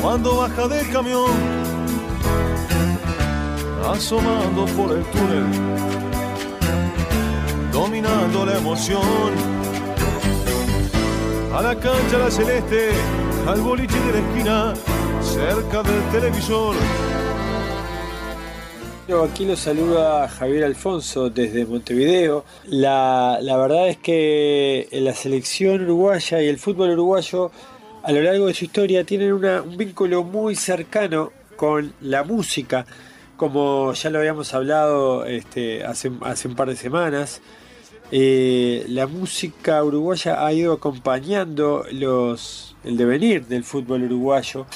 cuando 0.00 0.36
baja 0.36 0.66
del 0.66 0.88
camión, 0.90 1.30
asomando 3.84 4.66
por 4.76 4.96
el 4.96 5.04
túnel, 5.04 5.44
dominando 7.72 8.46
la 8.46 8.58
emoción. 8.58 9.32
A 11.54 11.62
la 11.62 11.74
cancha 11.74 12.18
la 12.18 12.30
celeste, 12.30 12.90
al 13.46 13.60
boliche 13.60 13.98
de 14.00 14.12
la 14.12 14.18
esquina, 14.28 14.74
cerca 15.22 15.82
del 15.82 16.02
televisor. 16.12 16.76
Aquí 19.28 19.44
lo 19.44 19.56
saluda 19.56 20.28
Javier 20.28 20.62
Alfonso 20.64 21.30
desde 21.30 21.66
Montevideo. 21.66 22.44
La, 22.66 23.38
la 23.42 23.56
verdad 23.56 23.88
es 23.88 23.96
que 23.96 24.88
la 24.92 25.12
selección 25.14 25.82
uruguaya 25.82 26.40
y 26.40 26.46
el 26.46 26.58
fútbol 26.58 26.90
uruguayo 26.90 27.50
a 28.04 28.12
lo 28.12 28.22
largo 28.22 28.46
de 28.46 28.54
su 28.54 28.66
historia 28.66 29.04
tienen 29.04 29.32
un 29.32 29.76
vínculo 29.76 30.22
muy 30.22 30.54
cercano 30.54 31.32
con 31.56 31.92
la 32.00 32.22
música, 32.22 32.86
como 33.40 33.94
ya 33.94 34.10
lo 34.10 34.18
habíamos 34.18 34.52
hablado 34.52 35.24
este, 35.24 35.82
hace, 35.82 36.08
un 36.10 36.54
par 36.54 36.68
de 36.68 36.76
semanas. 36.76 37.40
Eh, 38.12 38.84
la 38.86 39.06
música 39.06 39.82
uruguaya 39.82 40.44
ha 40.44 40.52
ido 40.52 40.74
acompañando 40.74 41.86
los, 41.90 42.76
el 42.84 42.98
devenir 42.98 43.46
del 43.46 43.64
fútbol 43.64 44.02
uruguayo 44.02 44.66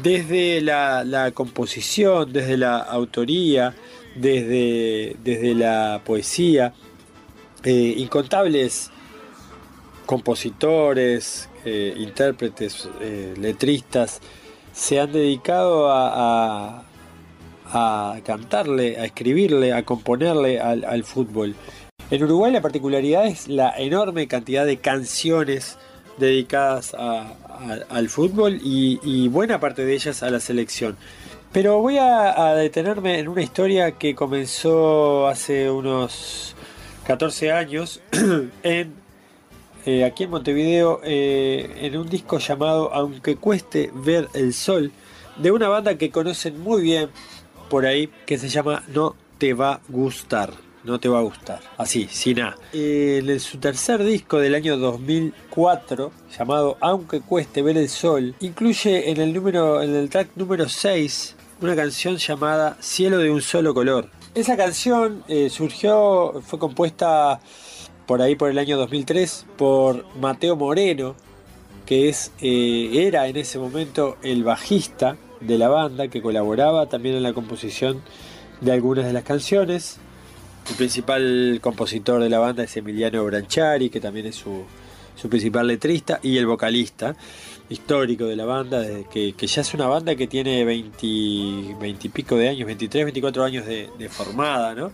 desde 0.00 0.60
la, 0.60 1.32
composición, 1.34 2.32
desde 2.32 2.56
la 2.56 2.78
autoría, 2.78 3.74
desde, 4.14 5.16
desde 5.24 5.56
la 5.56 6.02
poesía. 6.04 6.74
Eh, 7.64 7.94
incontables 7.96 8.92
compositores, 10.06 11.48
eh, 11.64 11.94
intérpretes, 11.96 12.88
letristas, 13.40 14.20
se 14.72 15.00
han 15.00 15.10
dedicado 15.10 15.90
a, 15.90 16.84
cantarle, 18.24 18.98
a 18.98 19.04
escribirle, 19.04 19.72
a 19.72 19.84
componerle 19.84 20.60
al, 20.60 21.04
fútbol. 21.04 21.54
En 22.10 22.22
Uruguay 22.22 22.52
la 22.52 22.60
particularidad 22.60 23.26
es 23.26 23.48
la 23.48 23.74
enorme 23.78 24.28
cantidad 24.28 24.66
de 24.66 24.76
canciones 24.78 25.78
dedicadas 26.18 26.94
al 26.94 28.08
fútbol 28.08 28.60
y, 28.62 29.28
buena 29.28 29.60
parte 29.60 29.84
de 29.84 29.94
ellas 29.94 30.22
a 30.22 30.30
la 30.30 30.40
selección. 30.40 30.96
Pero 31.52 31.78
voy 31.80 31.98
a, 31.98 32.48
a, 32.48 32.54
detenerme 32.54 33.18
en 33.18 33.28
una 33.28 33.42
historia 33.42 33.92
que 33.92 34.14
comenzó 34.14 35.28
hace 35.28 35.70
unos 35.70 36.54
14 37.06 37.52
años 37.52 38.00
en 38.62 39.02
eh, 39.84 40.04
aquí 40.04 40.24
en 40.24 40.30
Montevideo 40.30 41.00
eh, 41.02 41.74
en 41.80 41.96
un 41.96 42.08
disco 42.08 42.38
llamado 42.38 42.94
Aunque 42.94 43.34
cueste 43.34 43.90
ver 43.92 44.28
el 44.32 44.54
sol, 44.54 44.92
de 45.36 45.50
una 45.50 45.68
banda 45.68 45.98
que 45.98 46.10
conocen 46.10 46.60
muy 46.60 46.82
bien 46.82 47.10
por 47.72 47.86
ahí, 47.86 48.10
que 48.26 48.36
se 48.36 48.50
llama 48.50 48.82
No 48.88 49.16
te 49.38 49.54
va 49.54 49.72
a 49.72 49.80
gustar. 49.88 50.52
No 50.84 51.00
te 51.00 51.08
va 51.08 51.20
a 51.20 51.22
gustar. 51.22 51.62
Así, 51.78 52.06
sin 52.10 52.42
A. 52.42 52.54
en 52.74 53.40
su 53.40 53.56
tercer 53.56 54.04
disco 54.04 54.38
del 54.40 54.54
año 54.54 54.76
2004, 54.76 56.12
llamado 56.36 56.76
Aunque 56.80 57.22
cueste 57.22 57.62
ver 57.62 57.78
el 57.78 57.88
sol, 57.88 58.34
incluye 58.40 59.10
en 59.10 59.22
el, 59.22 59.32
número, 59.32 59.80
en 59.80 59.94
el 59.94 60.10
track 60.10 60.36
número 60.36 60.68
6 60.68 61.34
una 61.62 61.74
canción 61.74 62.18
llamada 62.18 62.76
Cielo 62.82 63.16
de 63.16 63.30
un 63.30 63.40
solo 63.40 63.72
color. 63.72 64.10
Esa 64.34 64.54
canción 64.58 65.24
eh, 65.28 65.48
surgió, 65.48 66.42
fue 66.44 66.58
compuesta 66.58 67.40
por 68.04 68.20
ahí 68.20 68.34
por 68.34 68.50
el 68.50 68.58
año 68.58 68.76
2003 68.76 69.46
por 69.56 70.04
Mateo 70.16 70.56
Moreno, 70.56 71.14
que 71.86 72.10
es, 72.10 72.32
eh, 72.42 73.06
era 73.06 73.28
en 73.28 73.38
ese 73.38 73.58
momento 73.58 74.18
el 74.22 74.44
bajista 74.44 75.16
de 75.46 75.58
la 75.58 75.68
banda, 75.68 76.08
que 76.08 76.22
colaboraba 76.22 76.86
también 76.86 77.16
en 77.16 77.22
la 77.22 77.32
composición 77.32 78.00
de 78.60 78.72
algunas 78.72 79.06
de 79.06 79.12
las 79.12 79.24
canciones. 79.24 79.98
El 80.68 80.76
principal 80.76 81.58
compositor 81.60 82.22
de 82.22 82.28
la 82.28 82.38
banda 82.38 82.64
es 82.64 82.76
Emiliano 82.76 83.24
Branchari, 83.24 83.90
que 83.90 84.00
también 84.00 84.26
es 84.26 84.36
su, 84.36 84.64
principal 85.28 85.66
letrista, 85.66 86.20
y 86.22 86.38
el 86.38 86.46
vocalista 86.46 87.16
histórico 87.68 88.26
de 88.26 88.36
la 88.36 88.44
banda, 88.44 88.84
que, 89.10 89.32
que, 89.32 89.46
ya 89.46 89.62
es 89.62 89.74
una 89.74 89.86
banda 89.86 90.14
que 90.14 90.26
tiene 90.26 90.64
20, 90.64 91.06
y 91.06 91.74
pico 92.12 92.36
de 92.36 92.48
años, 92.48 92.66
23, 92.66 93.04
24 93.06 93.44
años 93.44 93.66
de, 93.66 93.88
de 93.98 94.08
formada, 94.08 94.74
¿no? 94.74 94.92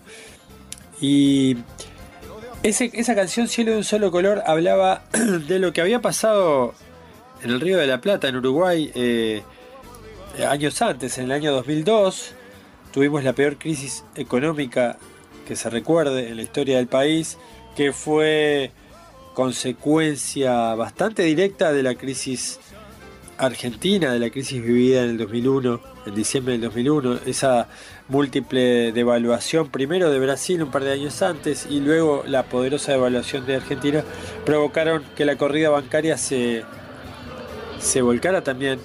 Y 1.01 1.57
esa 2.63 3.15
canción 3.15 3.47
Cielo 3.47 3.71
de 3.71 3.77
un 3.77 3.83
solo 3.83 4.11
color 4.11 4.43
hablaba 4.45 5.03
de 5.47 5.59
lo 5.59 5.71
que 5.71 5.81
había 5.81 6.01
pasado 6.01 6.73
en 7.41 7.51
el 7.51 7.61
Río 7.61 7.77
de 7.77 7.87
la 7.87 8.01
Plata, 8.01 8.27
en 8.27 8.35
Uruguay, 8.35 8.91
eh, 8.95 9.43
años 10.47 10.81
antes, 10.81 11.17
en 11.17 11.25
el 11.25 11.31
año 11.31 11.51
2002. 11.51 12.33
Tuvimos 12.91 13.23
la 13.23 13.33
peor 13.33 13.57
crisis 13.57 14.03
económica 14.15 14.97
que 15.47 15.55
se 15.55 15.69
recuerde 15.69 16.29
en 16.29 16.37
la 16.37 16.41
historia 16.41 16.77
del 16.77 16.87
país, 16.87 17.37
que 17.75 17.93
fue 17.93 18.71
consecuencia 19.33 20.75
bastante 20.75 21.23
directa 21.23 21.71
de 21.71 21.83
la 21.83 21.95
crisis 21.95 22.59
argentina, 23.37 24.11
de 24.11 24.19
la 24.19 24.29
crisis 24.29 24.61
vivida 24.61 25.03
en 25.03 25.11
el 25.11 25.17
2001, 25.17 25.79
en 26.07 26.15
diciembre 26.15 26.53
del 26.53 26.61
2001, 26.61 27.19
esa 27.25 27.67
múltiple 28.09 28.91
devaluación 28.91 29.69
primero 29.69 30.09
de 30.09 30.19
Brasil 30.19 30.61
un 30.61 30.71
par 30.71 30.83
de 30.83 30.91
años 30.91 31.21
antes 31.21 31.67
y 31.69 31.79
luego 31.79 32.23
la 32.27 32.43
poderosa 32.43 32.91
devaluación 32.91 33.45
de 33.45 33.55
Argentina 33.55 34.03
provocaron 34.45 35.03
que 35.15 35.25
la 35.25 35.37
corrida 35.37 35.69
bancaria 35.69 36.17
se, 36.17 36.63
se 37.79 38.01
volcara 38.01 38.43
también 38.43 38.79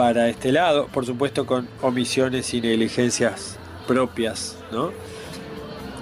para 0.00 0.30
este 0.30 0.50
lado, 0.50 0.86
por 0.86 1.04
supuesto 1.04 1.44
con 1.44 1.68
omisiones 1.82 2.54
y 2.54 2.62
negligencias 2.62 3.58
propias, 3.86 4.56
¿no? 4.72 4.92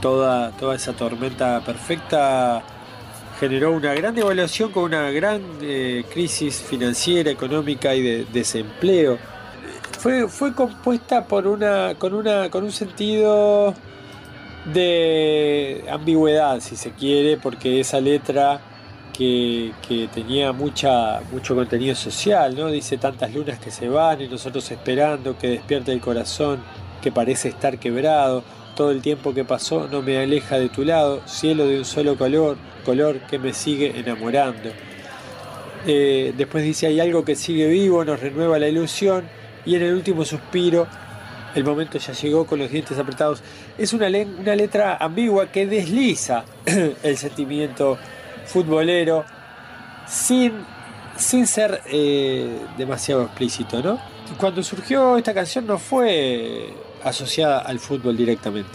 Toda, 0.00 0.52
toda 0.52 0.76
esa 0.76 0.92
tormenta 0.92 1.60
perfecta 1.66 2.62
generó 3.40 3.72
una 3.72 3.94
gran 3.94 4.14
devaluación 4.14 4.70
con 4.70 4.84
una 4.84 5.10
gran 5.10 5.42
eh, 5.62 6.04
crisis 6.12 6.62
financiera, 6.62 7.32
económica 7.32 7.92
y 7.96 8.02
de 8.02 8.24
desempleo 8.32 9.18
fue, 9.98 10.28
fue 10.28 10.54
compuesta 10.54 11.24
por 11.26 11.48
una, 11.48 11.96
con, 11.98 12.14
una, 12.14 12.50
con 12.50 12.62
un 12.62 12.70
sentido 12.70 13.74
de 14.72 15.84
ambigüedad, 15.90 16.60
si 16.60 16.76
se 16.76 16.92
quiere, 16.92 17.36
porque 17.36 17.80
esa 17.80 18.00
letra 18.00 18.60
que, 19.18 20.08
tenía 20.14 20.52
mucha, 20.52 21.20
mucho 21.32 21.56
contenido 21.56 21.96
social, 21.96 22.54
¿no? 22.56 22.70
Dice 22.70 22.98
tantas 22.98 23.34
lunas 23.34 23.58
que 23.58 23.72
se 23.72 23.88
van 23.88 24.20
y 24.20 24.28
nosotros 24.28 24.70
esperando 24.70 25.36
que 25.36 25.48
despierte 25.48 25.92
el 25.92 26.00
corazón 26.00 26.60
que 27.02 27.10
parece 27.10 27.48
estar 27.48 27.78
quebrado. 27.78 28.44
Todo 28.76 28.92
el 28.92 29.02
tiempo 29.02 29.34
que 29.34 29.44
pasó 29.44 29.88
no 29.88 30.02
me 30.02 30.18
aleja 30.18 30.56
de 30.56 30.68
tu 30.68 30.84
lado, 30.84 31.20
cielo 31.26 31.66
de 31.66 31.78
un 31.78 31.84
solo 31.84 32.16
color, 32.16 32.56
color 32.84 33.18
que 33.28 33.40
me 33.40 33.52
sigue 33.52 33.98
enamorando. 33.98 34.70
Eh, 35.84 36.32
después 36.36 36.62
dice 36.62 36.86
hay 36.86 37.00
algo 37.00 37.24
que 37.24 37.34
sigue 37.34 37.66
vivo, 37.66 38.04
nos 38.04 38.20
renueva 38.20 38.58
la 38.60 38.68
ilusión 38.68 39.24
y 39.66 39.74
en 39.74 39.82
el 39.82 39.94
último 39.94 40.24
suspiro 40.24 40.86
el 41.54 41.64
momento 41.64 41.98
ya 41.98 42.12
llegó 42.12 42.46
con 42.46 42.60
los 42.60 42.70
dientes 42.70 42.96
apretados. 42.98 43.42
Es 43.76 43.92
una, 43.92 44.06
una 44.06 44.54
letra 44.54 44.96
ambigua 44.96 45.50
que 45.50 45.66
desliza 45.66 46.44
el 47.02 47.16
sentimiento 47.16 47.98
futbolero 48.48 49.24
sin, 50.06 50.52
sin 51.16 51.46
ser 51.46 51.82
eh, 51.86 52.58
demasiado 52.76 53.22
explícito, 53.24 53.82
¿no? 53.82 53.98
Cuando 54.38 54.62
surgió 54.62 55.16
esta 55.16 55.32
canción 55.32 55.66
no 55.66 55.78
fue 55.78 56.72
asociada 57.04 57.60
al 57.60 57.78
fútbol 57.78 58.16
directamente. 58.16 58.70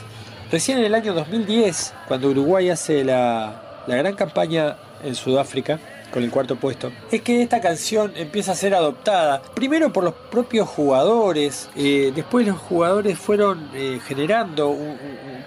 Recién 0.52 0.78
en 0.80 0.86
el 0.86 0.96
año 0.96 1.14
2010, 1.14 1.94
cuando 2.08 2.30
Uruguay 2.30 2.70
hace 2.70 3.04
la, 3.04 3.84
la 3.88 3.96
gran 3.96 4.16
campaña 4.16 4.78
en 5.04 5.16
Sudáfrica, 5.16 5.80
con 6.14 6.24
el 6.24 6.30
cuarto 6.30 6.56
puesto, 6.56 6.92
es 7.12 7.22
que 7.22 7.42
esta 7.42 7.60
canción 7.60 8.14
empieza 8.16 8.52
a 8.52 8.56
ser 8.56 8.76
adoptada, 8.76 9.42
primero 9.56 9.92
por 9.92 10.04
los 10.04 10.14
propios 10.14 10.70
jugadores, 10.70 11.70
eh, 11.76 12.12
después 12.16 12.46
los 12.46 12.60
jugadores 12.60 13.18
fueron 13.18 13.72
eh, 13.74 14.00
generando 14.06 14.78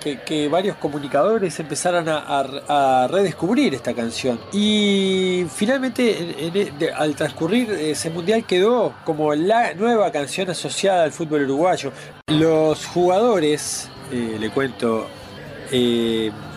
que, 0.01 0.49
varios 0.49 0.77
comunicadores 0.77 1.59
empezaran 1.61 2.07
a, 2.09 3.07
redescubrir 3.09 3.75
esta 3.75 3.95
canción. 3.95 4.39
Y 4.53 5.47
finalmente, 5.55 6.53
al 6.97 7.15
transcurrir 7.15 7.71
ese 7.71 8.11
mundial, 8.11 8.45
quedó 8.45 8.95
como 9.05 9.35
la 9.35 9.75
nueva 9.75 10.11
canción 10.11 10.51
asociada 10.51 11.05
al 11.05 11.13
fútbol 11.13 11.43
uruguayo. 11.43 11.93
Los 12.29 12.87
jugadores, 12.87 13.89
eh, 14.13 14.37
le 14.39 14.51
cuento, 14.51 15.07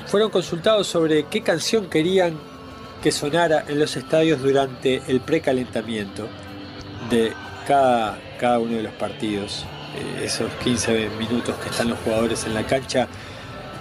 fueron 0.05 0.30
consultados 0.30 0.88
sobre 0.88 1.24
qué 1.24 1.41
canción 1.41 1.89
querían 1.89 2.48
que 3.01 3.11
sonara 3.11 3.63
en 3.67 3.79
los 3.79 3.95
estadios 3.95 4.41
durante 4.41 5.01
el 5.07 5.21
precalentamiento 5.21 6.27
de 7.09 7.33
cada, 7.67 8.19
cada 8.39 8.59
uno 8.59 8.77
de 8.77 8.83
los 8.83 8.93
partidos. 8.93 9.65
Eh, 9.95 10.25
esos 10.25 10.51
15 10.63 11.09
minutos 11.17 11.55
que 11.63 11.69
están 11.69 11.89
los 11.89 11.99
jugadores 11.99 12.45
en 12.45 12.53
la 12.53 12.65
cancha 12.65 13.07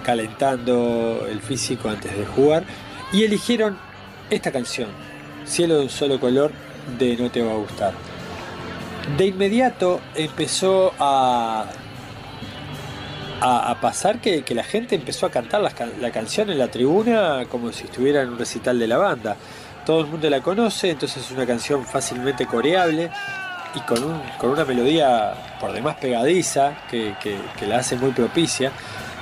calentando 0.03 1.27
el 1.29 1.41
físico 1.41 1.89
antes 1.89 2.15
de 2.17 2.25
jugar. 2.25 2.63
Y 3.11 3.23
eligieron 3.23 3.77
esta 4.29 4.51
canción, 4.51 4.89
Cielo 5.45 5.77
de 5.77 5.83
un 5.83 5.89
solo 5.89 6.19
color, 6.19 6.51
de 6.97 7.17
No 7.17 7.29
te 7.29 7.41
va 7.41 7.51
a 7.51 7.55
gustar. 7.55 7.93
De 9.17 9.25
inmediato 9.25 9.99
empezó 10.15 10.93
a 10.99 11.65
a, 13.41 13.77
pasar 13.79 14.19
que, 14.19 14.43
la 14.53 14.63
gente 14.63 14.95
empezó 14.95 15.25
a 15.25 15.31
cantar 15.31 15.61
la, 15.61 16.11
canción 16.11 16.49
en 16.49 16.57
la 16.57 16.69
tribuna 16.69 17.45
como 17.49 17.71
si 17.71 17.85
estuviera 17.85 18.21
en 18.21 18.29
un 18.29 18.39
recital 18.39 18.79
de 18.79 18.87
la 18.87 18.97
banda. 18.97 19.35
Todo 19.85 20.01
el 20.01 20.07
mundo 20.07 20.29
la 20.29 20.41
conoce, 20.41 20.91
entonces 20.91 21.23
es 21.25 21.31
una 21.31 21.45
canción 21.45 21.85
fácilmente 21.85 22.45
coreable 22.45 23.09
y 23.75 23.79
con, 23.81 24.03
un, 24.03 24.21
con 24.37 24.49
una 24.51 24.65
melodía 24.65 25.33
por 25.59 25.71
demás 25.71 25.95
pegadiza 25.95 26.73
que, 26.89 27.15
la 27.67 27.77
hace 27.77 27.95
muy 27.95 28.11
propicia 28.11 28.71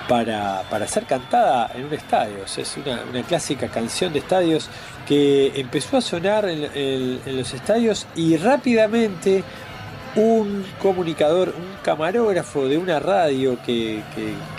para, 0.07 0.88
ser 0.88 1.05
cantada 1.05 1.72
en 1.76 1.86
un 1.86 1.93
estadio. 1.93 2.43
es 2.45 2.78
una, 2.78 3.24
clásica 3.24 3.68
canción 3.68 4.13
de 4.13 4.20
estadios 4.20 4.70
que 5.07 5.53
empezó 5.59 5.97
a 5.97 6.01
sonar 6.01 6.45
en 6.49 7.38
los 7.38 7.53
estadios 7.53 8.07
y 8.15 8.36
rápidamente 8.38 9.43
un 10.18 10.65
comunicador, 10.82 11.49
un 11.49 11.78
camarógrafo 11.84 12.68
de 12.68 12.78
una 12.78 12.99
radio 12.99 13.57
que, 13.63 14.01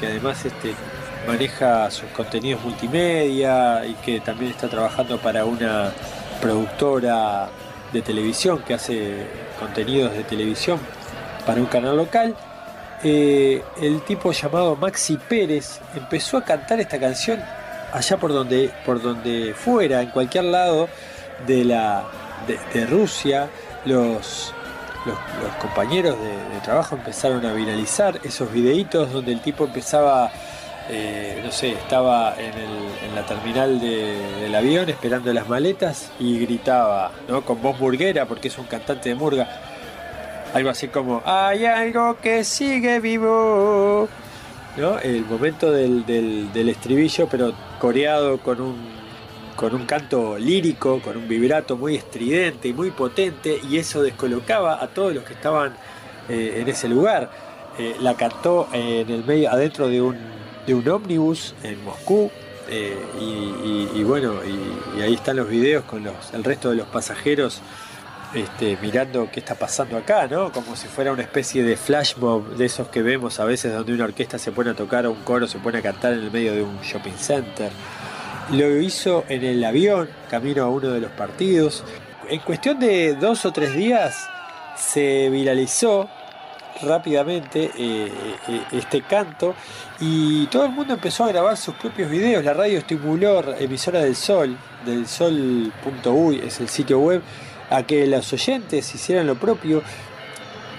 además 0.00 0.44
este, 0.44 0.72
maneja 1.26 1.90
sus 1.90 2.08
contenidos 2.10 2.62
multimedia 2.62 3.84
y 3.84 3.94
que 3.94 4.20
también 4.20 4.52
está 4.52 4.68
trabajando 4.68 5.18
para 5.18 5.44
una 5.44 5.92
productora 6.40 7.48
de 7.92 8.02
televisión 8.02 8.62
que 8.62 8.74
hace 8.74 9.26
contenidos 9.58 10.12
de 10.12 10.22
televisión 10.22 10.78
para 11.44 11.60
un 11.60 11.66
canal 11.66 11.96
local. 11.96 12.36
Eh, 13.02 13.62
el 13.80 14.02
tipo 14.02 14.30
llamado 14.30 14.76
Maxi 14.76 15.16
Pérez 15.16 15.80
empezó 15.96 16.36
a 16.36 16.44
cantar 16.44 16.78
esta 16.78 17.00
canción 17.00 17.40
allá 17.92 18.16
por 18.16 18.32
donde, 18.32 18.70
por 18.86 19.02
donde 19.02 19.54
fuera, 19.54 20.02
en 20.02 20.10
cualquier 20.10 20.44
lado 20.44 20.88
de, 21.46 21.64
la, 21.64 22.04
de 22.46 22.86
Rusia. 22.86 23.48
Los, 23.84 24.52
los, 25.04 25.16
compañeros 25.60 26.16
de, 26.18 26.60
trabajo 26.60 26.96
empezaron 26.96 27.44
a 27.46 27.52
viralizar 27.52 28.20
esos 28.24 28.52
videitos 28.52 29.12
donde 29.12 29.32
el 29.32 29.40
tipo 29.40 29.64
empezaba, 29.64 30.30
eh, 30.90 31.40
no 31.44 31.52
sé, 31.52 31.72
estaba 31.72 32.34
en, 32.36 33.14
la 33.14 33.24
terminal 33.24 33.80
del 33.80 34.54
avión 34.54 34.88
esperando 34.88 35.32
las 35.32 35.48
maletas 35.48 36.10
y 36.18 36.38
gritaba, 36.40 37.10
¿no? 37.26 37.42
Con 37.42 37.60
voz 37.60 37.78
burguera, 37.78 38.26
porque 38.26 38.48
es 38.48 38.58
un 38.58 38.66
cantante 38.66 39.08
de 39.08 39.14
murga. 39.14 39.48
Algo 40.54 40.70
así 40.70 40.88
como, 40.88 41.22
hay 41.24 41.64
algo 41.64 42.16
que 42.20 42.44
sigue 42.44 43.00
vivo. 43.00 44.08
¿No? 44.76 44.98
El 45.00 45.24
momento 45.24 45.72
del, 45.72 46.06
del 46.06 46.68
estribillo, 46.68 47.26
pero 47.28 47.52
coreado 47.80 48.38
con 48.38 48.60
un 48.60 48.97
con 49.58 49.74
un 49.74 49.86
canto 49.86 50.38
lírico, 50.38 51.00
con 51.02 51.16
un 51.16 51.26
vibrato 51.26 51.76
muy 51.76 51.96
estridente 51.96 52.68
y 52.68 52.72
muy 52.72 52.92
potente, 52.92 53.60
y 53.68 53.78
eso 53.78 54.02
descolocaba 54.02 54.80
a 54.80 54.86
todos 54.86 55.12
los 55.12 55.24
que 55.24 55.32
estaban 55.32 55.74
eh, 56.28 56.60
en 56.60 56.68
ese 56.68 56.88
lugar. 56.88 57.28
Eh, 57.76 57.96
la 57.98 58.14
cantó 58.14 58.68
en 58.72 59.10
el 59.10 59.24
medio, 59.24 59.50
adentro 59.50 59.88
de 59.88 60.00
un, 60.00 60.16
de 60.64 60.74
un 60.74 60.88
ómnibus 60.88 61.56
en 61.64 61.82
Moscú, 61.82 62.30
eh, 62.68 62.96
y, 63.96 64.04
bueno, 64.04 64.34
y, 64.44 65.02
ahí 65.02 65.14
están 65.14 65.34
los 65.34 65.48
videos 65.48 65.84
con 65.86 66.06
el 66.06 66.44
resto 66.44 66.70
de 66.70 66.76
los 66.76 66.86
pasajeros 66.86 67.60
este, 68.34 68.78
mirando 68.80 69.28
qué 69.32 69.40
está 69.40 69.56
pasando 69.56 69.96
acá, 69.96 70.28
¿no? 70.28 70.52
Como 70.52 70.76
si 70.76 70.86
fuera 70.86 71.10
una 71.10 71.22
especie 71.22 71.64
de 71.64 71.76
flash 71.76 72.14
mob 72.18 72.56
de 72.56 72.66
esos 72.66 72.86
que 72.88 73.02
vemos 73.02 73.40
a 73.40 73.44
veces 73.44 73.72
donde 73.72 73.92
una 73.92 74.04
orquesta 74.04 74.38
se 74.38 74.52
pone 74.52 74.70
a 74.70 74.74
tocar 74.74 75.04
o 75.06 75.10
un 75.10 75.22
coro 75.24 75.48
se 75.48 75.58
pone 75.58 75.78
a 75.78 75.82
cantar 75.82 76.12
en 76.12 76.20
el 76.20 76.30
medio 76.30 76.52
de 76.54 76.62
un 76.62 76.78
shopping 76.82 77.16
center. 77.18 77.72
Lo 78.52 78.80
hizo 78.80 79.24
en 79.28 79.44
el 79.44 79.62
avión, 79.62 80.08
camino 80.30 80.64
a 80.64 80.68
uno 80.68 80.88
de 80.88 81.00
los 81.00 81.10
partidos. 81.10 81.84
En 82.30 82.40
cuestión 82.40 82.78
de 82.78 83.14
dos 83.14 83.44
o 83.44 83.52
tres 83.52 83.74
días 83.74 84.26
se 84.74 85.28
viralizó 85.28 86.08
rápidamente 86.80 87.70
eh, 87.76 88.10
eh, 88.48 88.62
este 88.72 89.02
canto 89.02 89.54
y 90.00 90.46
todo 90.46 90.64
el 90.64 90.72
mundo 90.72 90.94
empezó 90.94 91.24
a 91.24 91.28
grabar 91.28 91.58
sus 91.58 91.74
propios 91.74 92.08
videos. 92.10 92.42
La 92.42 92.54
radio 92.54 92.78
estimuló, 92.78 93.54
emisora 93.58 94.00
del 94.00 94.16
Sol, 94.16 94.56
del 94.86 95.06
Sol.uy, 95.06 96.40
es 96.42 96.58
el 96.60 96.70
sitio 96.70 97.00
web, 97.00 97.20
a 97.68 97.82
que 97.82 98.06
los 98.06 98.32
oyentes 98.32 98.94
hicieran 98.94 99.26
lo 99.26 99.34
propio. 99.34 99.82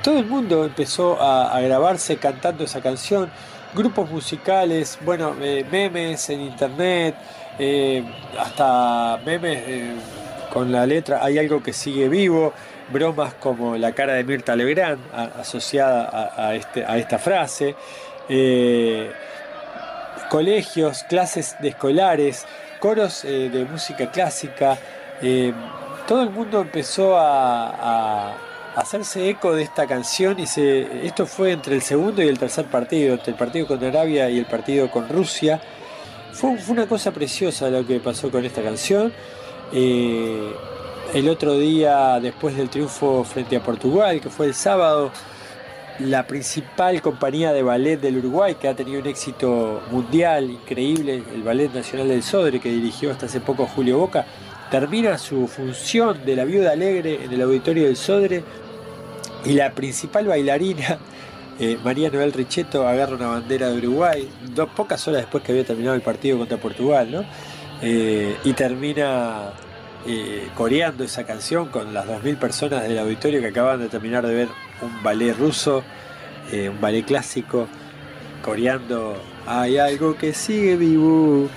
Todo 0.02 0.18
el 0.18 0.26
mundo 0.26 0.66
empezó 0.66 1.22
a 1.22 1.60
grabarse 1.62 2.18
cantando 2.18 2.64
esa 2.64 2.82
canción. 2.82 3.30
Grupos 3.74 4.10
musicales, 4.10 4.98
bueno, 5.02 5.36
eh, 5.40 5.64
memes 5.70 6.32
en 6.32 6.42
internet, 6.42 7.16
eh, 7.60 8.04
hasta 8.40 9.20
memes 9.24 9.64
eh, 9.68 9.96
con 10.52 10.72
la 10.72 10.88
letra 10.88 11.24
Hay 11.24 11.38
algo 11.38 11.62
que 11.62 11.72
sigue 11.72 12.10
vivo, 12.10 12.52
bromas 12.92 13.36
como 13.36 13.78
la 13.78 13.92
cara 13.92 14.14
de 14.14 14.24
Mirta 14.24 14.56
Legrand 14.56 15.00
asociada 15.40 16.32
a, 16.36 16.56
este, 16.56 16.84
a, 16.84 16.98
esta 16.98 17.20
frase, 17.20 17.76
colegios, 20.32 21.04
clases 21.04 21.56
de 21.60 21.70
escolares, 21.70 22.48
coros 22.80 23.22
de 23.22 23.68
música 23.70 24.10
clásica, 24.10 24.80
todo 26.08 26.24
el 26.24 26.32
mundo 26.32 26.62
empezó 26.62 27.16
a, 27.20 28.49
hacerse 28.80 29.30
eco 29.30 29.54
de 29.54 29.64
esta 29.64 29.88
canción 29.88 30.38
y 30.40 30.44
esto 30.44 31.26
fue 31.26 31.52
entre 31.52 31.76
el 31.76 31.82
segundo 31.82 32.24
y 32.24 32.28
el 32.28 32.40
tercer 32.40 32.66
partido, 32.66 33.14
entre 33.14 33.32
el 33.32 33.38
partido 33.38 33.68
con 33.68 33.84
Arabia 33.84 34.30
y 34.30 34.38
el 34.38 34.46
partido 34.46 34.90
con 34.90 35.10
Rusia. 35.10 35.62
Fue, 36.32 36.58
una 36.70 36.88
cosa 36.88 37.12
preciosa 37.12 37.70
lo 37.70 37.86
que 37.86 38.00
pasó 38.00 38.32
con 38.32 38.46
esta 38.46 38.62
canción. 38.62 39.12
Eh, 39.74 40.54
el 41.14 41.28
otro 41.28 41.58
día, 41.58 42.20
después 42.20 42.56
del 42.56 42.70
triunfo 42.70 43.24
frente 43.24 43.58
a 43.58 43.64
Portugal, 43.64 44.22
que 44.22 44.30
fue 44.30 44.46
el 44.46 44.54
sábado, 44.54 45.12
la 46.00 46.26
principal 46.26 47.02
compañía 47.02 47.52
de 47.52 47.62
ballet 47.62 48.00
del 48.00 48.18
Uruguay, 48.18 48.56
que 48.56 48.68
ha 48.68 48.76
tenido 48.76 49.02
un 49.02 49.08
éxito 49.08 49.82
mundial 49.92 50.50
increíble, 50.52 51.24
el 51.34 51.44
Ballet 51.44 51.74
Nacional 51.74 52.08
del 52.08 52.24
Sodre, 52.24 52.60
que 52.60 52.70
dirigió 52.70 53.12
hasta 53.12 53.26
hace 53.26 53.42
poco 53.42 53.66
Julio 53.66 53.98
Boca, 53.98 54.26
termina 54.72 55.18
su 55.18 55.48
función 55.48 56.24
de 56.26 56.36
la 56.36 56.46
viuda 56.46 56.72
alegre 56.72 57.24
en 57.24 57.34
el 57.34 57.42
auditorio 57.42 57.86
del 57.86 57.98
Sodre 57.98 58.44
y 59.46 59.54
la 59.54 59.72
principal 59.72 60.28
bailarina 60.28 60.98
eh, 61.60 61.78
María 61.84 62.10
Noel 62.10 62.34
Richetto 62.34 62.88
agarra 62.88 63.16
una 63.16 63.28
bandera 63.28 63.70
de 63.70 63.78
Uruguay, 63.78 64.30
dos 64.54 64.70
pocas 64.70 65.08
horas 65.08 65.22
después 65.22 65.44
que 65.44 65.52
había 65.52 65.66
terminado 65.66 65.96
el 65.96 66.02
partido 66.02 66.38
contra 66.38 66.58
Portugal, 66.58 67.12
¿no? 67.12 67.26
Eh, 67.82 68.36
y 68.44 68.54
termina 68.54 69.52
eh, 70.06 70.48
coreando 70.56 71.04
esa 71.04 71.26
canción 71.26 71.68
con 71.70 71.94
las 71.94 72.06
2.000 72.06 72.38
personas 72.38 72.84
del 72.84 73.00
auditorio 73.00 73.40
que 73.40 73.48
acaban 73.48 73.80
de 73.80 73.88
terminar 73.88 74.26
de 74.26 74.34
ver 74.34 74.48
un 74.82 75.02
ballet 75.04 75.34
ruso, 75.34 75.84
un 76.52 76.82
ballet 76.82 77.06
clásico, 77.06 77.68
coreando 78.42 79.22
Hay 79.46 79.78
algo 79.78 80.16
que 80.16 80.34
sigue 80.34 80.76
vivo. 80.76 81.48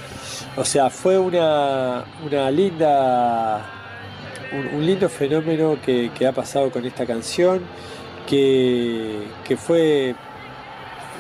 O 0.57 0.65
sea, 0.65 0.91
fue 0.91 1.19
una, 1.19 2.05
una 2.25 2.51
linda, 2.51 3.65
un, 4.53 4.87
lindo 4.87 5.09
fenómeno 5.09 5.79
que, 5.85 6.11
ha 6.27 6.33
pasado 6.33 6.71
con 6.71 6.85
esta 6.85 7.07
canción 7.07 7.63
que, 8.27 9.27
fue 9.57 10.15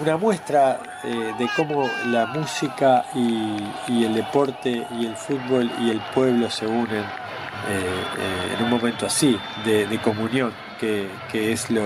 una 0.00 0.16
muestra 0.16 0.80
eh, 1.04 1.32
de 1.38 1.48
cómo 1.56 1.88
la 2.06 2.26
música 2.26 3.04
y, 3.14 4.04
el 4.04 4.14
deporte 4.14 4.86
y 4.98 5.06
el 5.06 5.16
fútbol 5.16 5.70
y 5.80 5.90
el 5.90 6.00
pueblo 6.14 6.50
se 6.50 6.66
unen 6.66 7.04
eh, 7.68 7.78
eh, 8.18 8.54
en 8.56 8.64
un 8.64 8.70
momento 8.70 9.06
así, 9.06 9.38
de, 9.64 9.98
comunión, 10.02 10.52
que, 10.80 11.08
es 11.32 11.70
lo, 11.70 11.82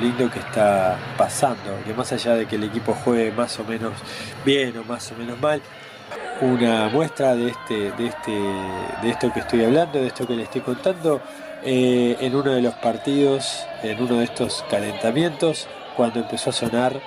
lindo 0.00 0.28
que 0.30 0.40
está 0.40 0.98
pasando, 1.16 1.78
que 1.84 1.94
más 1.94 2.10
allá 2.12 2.34
de 2.34 2.46
que 2.46 2.56
el 2.56 2.64
equipo 2.64 2.94
juegue 2.94 3.30
más 3.30 3.58
o 3.60 3.64
menos 3.64 3.92
bien 4.44 4.76
o 4.78 4.84
más 4.84 5.12
o 5.12 5.14
menos 5.14 5.40
mal, 5.40 5.62
una 6.40 6.88
muestra 6.88 7.36
de 7.36 7.48
este, 7.48 7.92
de 7.92 8.06
este, 8.06 8.30
de 8.30 9.10
esto 9.10 9.32
que 9.32 9.40
estoy 9.40 9.64
hablando, 9.64 10.00
de 10.00 10.06
esto 10.06 10.26
que 10.26 10.34
le 10.34 10.44
estoy 10.44 10.62
contando, 10.62 11.20
eh, 11.64 12.16
en 12.20 12.34
uno 12.34 12.52
de 12.52 12.62
los 12.62 12.74
partidos, 12.74 13.66
en 13.82 14.02
uno 14.02 14.16
de 14.16 14.24
estos 14.24 14.64
calentamientos, 14.70 15.68
cuando 15.96 16.20
empezó 16.20 16.50
a 16.50 16.52
sonar 16.52 17.00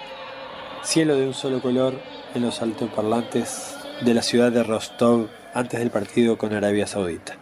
Cielo 0.84 1.15
de 1.15 1.25
un 1.25 1.34
solo 1.34 1.61
color 1.61 1.93
en 2.36 2.41
los 2.41 2.61
altoparlantes 2.61 3.77
de 4.01 4.13
la 4.13 4.21
ciudad 4.21 4.51
de 4.51 4.63
Rostov 4.63 5.29
antes 5.53 5.79
del 5.79 5.91
partido 5.91 6.38
con 6.38 6.53
Arabia 6.53 6.88
Saudita. 6.88 7.38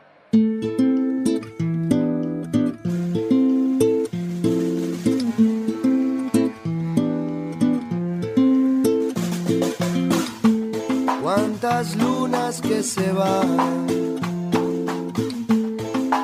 Se 12.83 13.11
van 13.11 13.87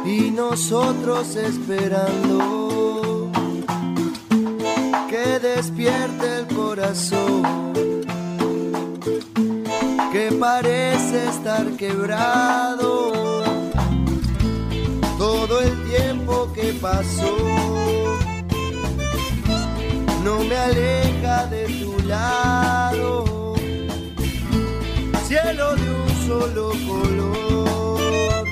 y 0.06 0.32
nosotros 0.32 1.36
esperando 1.36 3.30
que 5.08 5.40
despierte 5.40 6.40
el 6.40 6.48
corazón 6.48 7.44
que 10.12 10.32
parece 10.40 11.28
estar 11.30 11.70
quebrado. 11.78 13.44
Todo 15.18 15.62
el 15.62 15.84
tiempo 15.84 16.52
que 16.54 16.74
pasó 16.74 17.38
no 20.24 20.40
me 20.40 20.58
aleja 20.58 21.46
de 21.48 21.66
tu 21.82 22.00
lado. 22.08 23.56
Cielo 25.28 25.76
de 25.76 25.92
un 25.92 26.17
solo 26.28 26.72
color 26.86 28.44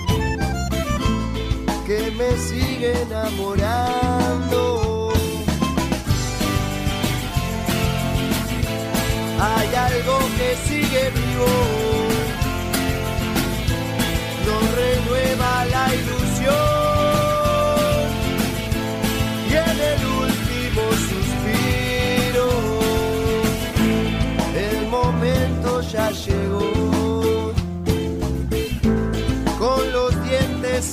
que 1.86 2.00
me 2.18 2.30
sigue 2.38 3.02
enamorando. 3.02 4.62
hay 9.48 9.70
algo 9.88 10.16
que 10.38 10.50
sigue 10.68 11.04
vivo, 11.20 11.52
nos 14.48 14.64
renueva 14.82 15.52
la 15.74 15.86
ilusión 16.00 16.56
y 19.50 19.54
en 19.70 19.78
el 19.92 20.02
último 20.24 20.84
suspiro 21.10 22.48
el 24.56 24.78
momento 24.88 25.70
ya 25.82 26.10
llegó 26.12 26.85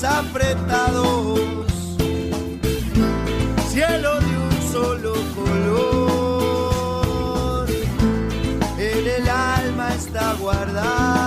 apretados 0.05 1.41
cielo 3.71 4.21
de 4.21 4.39
un 4.39 4.73
solo 4.73 5.13
color 5.35 6.03
está 9.95 10.35
guardado. 10.35 11.22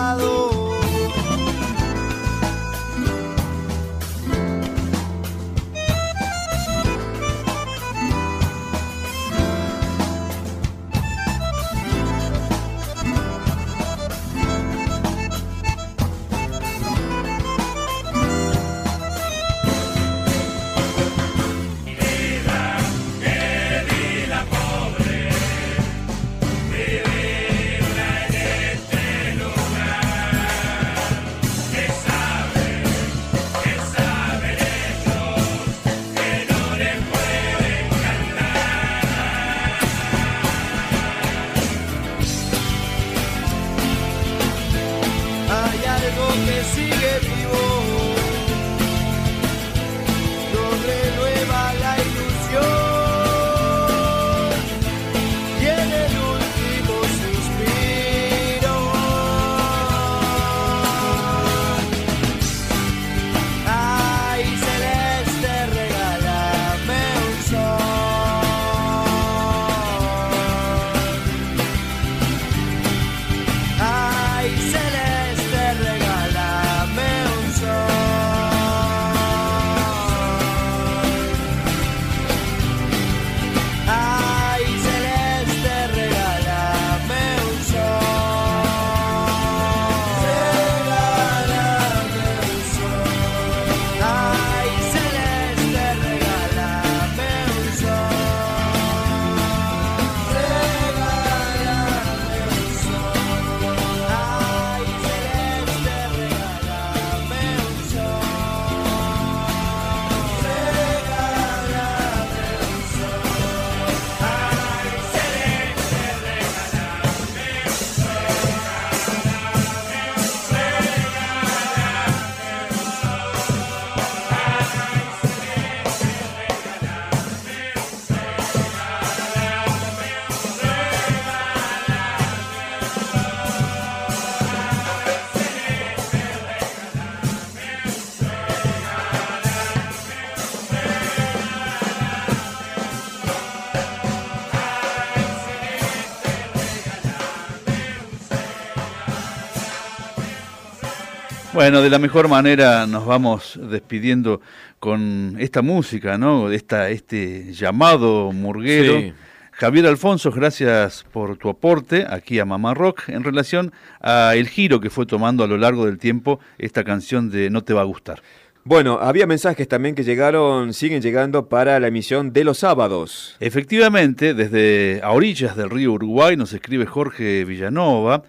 Bueno, 151.55 151.81
de 151.81 151.89
la 151.89 151.99
mejor 151.99 152.27
manera 152.27 152.85
nos 152.85 153.05
vamos 153.05 153.57
despidiendo 153.71 154.41
con 154.77 155.37
esta 155.39 155.61
música, 155.61 156.17
¿no? 156.17 156.51
Esta, 156.51 156.89
este 156.89 157.53
llamado 157.53 158.33
murguero. 158.33 159.13
Javier 159.51 159.87
Alfonso, 159.87 160.31
gracias 160.31 161.05
por 161.13 161.37
tu 161.37 161.47
aporte 161.47 162.05
aquí 162.09 162.39
a 162.39 162.45
Mamá 162.45 162.73
Rock 162.73 163.07
en 163.07 163.23
relación 163.23 163.71
a 164.01 164.33
el 164.35 164.49
giro 164.49 164.81
que 164.81 164.89
fue 164.89 165.05
tomando 165.05 165.45
a 165.45 165.47
lo 165.47 165.57
largo 165.57 165.85
del 165.85 165.97
tiempo 165.97 166.41
esta 166.57 166.83
canción 166.83 167.29
de 167.31 167.49
No 167.49 167.63
te 167.63 167.73
va 167.73 167.81
a 167.81 167.85
gustar. 167.85 168.21
Bueno, 168.65 168.99
había 169.01 169.25
mensajes 169.25 169.65
también 169.69 169.95
que 169.95 170.03
llegaron, 170.03 170.73
siguen 170.73 171.01
llegando 171.01 171.47
para 171.47 171.79
la 171.79 171.87
emisión 171.87 172.33
de 172.33 172.43
los 172.43 172.57
sábados. 172.57 173.37
Efectivamente, 173.39 174.33
desde 174.33 174.99
a 175.01 175.11
orillas 175.11 175.55
del 175.55 175.69
río 175.69 175.93
Uruguay 175.93 176.35
nos 176.35 176.51
escribe 176.51 176.85
Jorge 176.85 177.45
Villanova. 177.45 178.23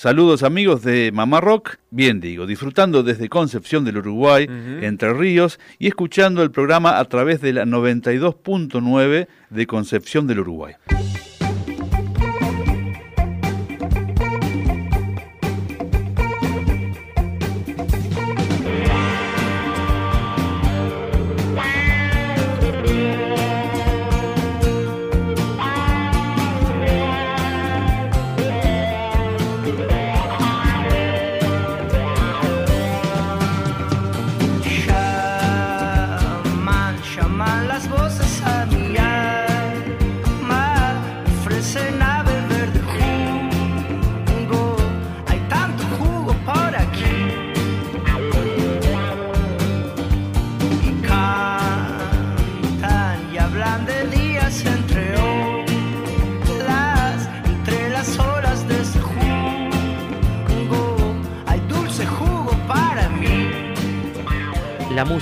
Saludos 0.00 0.44
amigos 0.44 0.82
de 0.82 1.12
Mamá 1.12 1.42
Rock, 1.42 1.76
bien 1.90 2.20
digo, 2.20 2.46
disfrutando 2.46 3.02
desde 3.02 3.28
Concepción 3.28 3.84
del 3.84 3.98
Uruguay, 3.98 4.46
Entre 4.80 5.12
Ríos, 5.12 5.60
y 5.78 5.88
escuchando 5.88 6.42
el 6.42 6.50
programa 6.50 6.98
a 6.98 7.04
través 7.04 7.42
de 7.42 7.52
la 7.52 7.66
92.9 7.66 9.28
de 9.50 9.66
Concepción 9.66 10.26
del 10.26 10.40
Uruguay. 10.40 10.72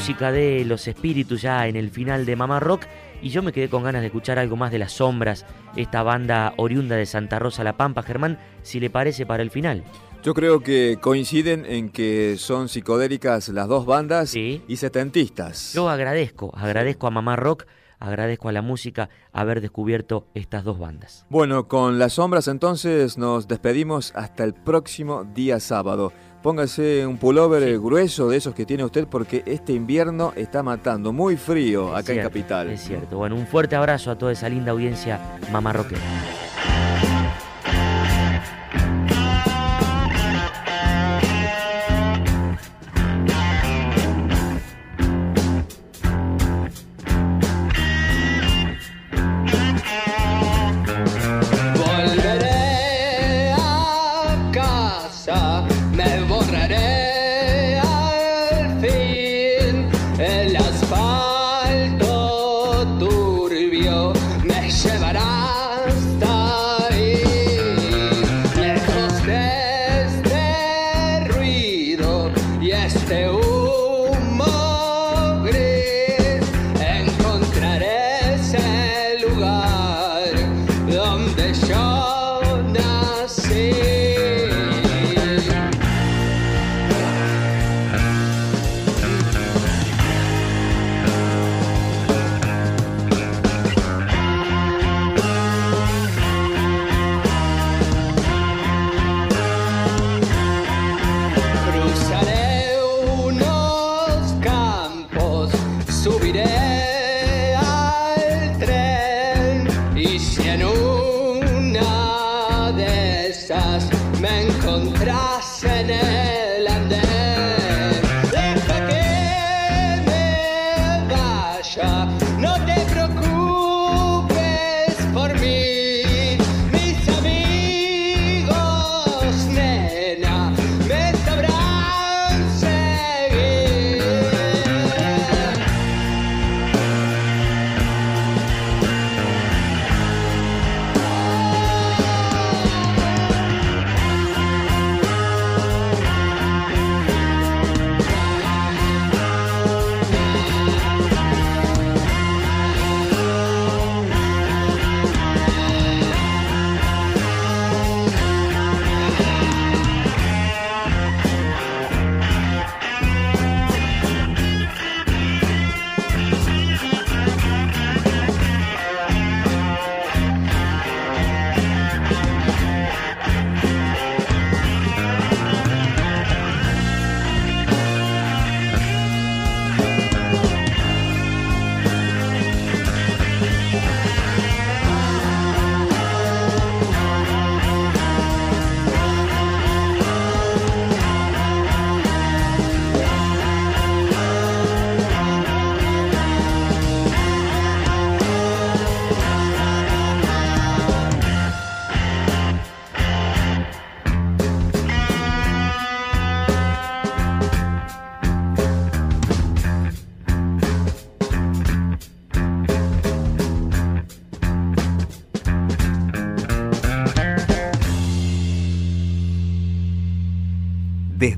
Música 0.08 0.32
de 0.32 0.64
Los 0.64 0.88
Espíritus 0.88 1.42
ya 1.42 1.66
en 1.66 1.76
el 1.76 1.90
final 1.90 2.24
de 2.24 2.34
Mamá 2.34 2.60
Rock 2.60 2.86
y 3.20 3.28
yo 3.28 3.42
me 3.42 3.52
quedé 3.52 3.68
con 3.68 3.82
ganas 3.82 4.00
de 4.00 4.06
escuchar 4.06 4.38
algo 4.38 4.56
más 4.56 4.72
de 4.72 4.78
Las 4.78 4.92
Sombras, 4.92 5.44
esta 5.76 6.02
banda 6.02 6.54
oriunda 6.56 6.96
de 6.96 7.04
Santa 7.04 7.38
Rosa 7.38 7.62
La 7.62 7.76
Pampa, 7.76 8.02
Germán, 8.02 8.38
si 8.62 8.80
le 8.80 8.88
parece 8.88 9.26
para 9.26 9.42
el 9.42 9.50
final. 9.50 9.84
Yo 10.22 10.32
creo 10.32 10.60
que 10.62 10.96
coinciden 10.98 11.66
en 11.66 11.90
que 11.90 12.36
son 12.38 12.70
psicodélicas 12.70 13.50
las 13.50 13.68
dos 13.68 13.84
bandas 13.84 14.34
y 14.34 14.62
setentistas. 14.76 15.74
Yo 15.74 15.90
agradezco, 15.90 16.52
agradezco 16.56 17.06
a 17.06 17.10
Mamá 17.10 17.36
Rock, 17.36 17.66
agradezco 17.98 18.48
a 18.48 18.52
la 18.52 18.62
música 18.62 19.10
haber 19.32 19.60
descubierto 19.60 20.26
estas 20.32 20.64
dos 20.64 20.78
bandas. 20.78 21.26
Bueno, 21.28 21.68
con 21.68 21.98
las 21.98 22.14
sombras 22.14 22.48
entonces 22.48 23.18
nos 23.18 23.46
despedimos 23.46 24.12
hasta 24.14 24.44
el 24.44 24.54
próximo 24.54 25.24
día 25.24 25.60
sábado. 25.60 26.14
Póngase 26.42 27.04
un 27.06 27.18
pullover 27.18 27.78
grueso 27.80 28.28
de 28.28 28.36
esos 28.36 28.54
que 28.54 28.64
tiene 28.64 28.84
usted 28.84 29.06
porque 29.08 29.42
este 29.44 29.72
invierno 29.72 30.32
está 30.36 30.62
matando 30.62 31.12
muy 31.12 31.36
frío 31.36 31.96
acá 31.96 32.12
en 32.12 32.22
Capital. 32.22 32.70
Es 32.70 32.82
cierto. 32.82 33.16
Bueno, 33.16 33.34
un 33.34 33.46
fuerte 33.46 33.74
abrazo 33.74 34.12
a 34.12 34.16
toda 34.16 34.32
esa 34.32 34.48
linda 34.48 34.70
audiencia 34.70 35.20
mamarroquera. 35.50 36.00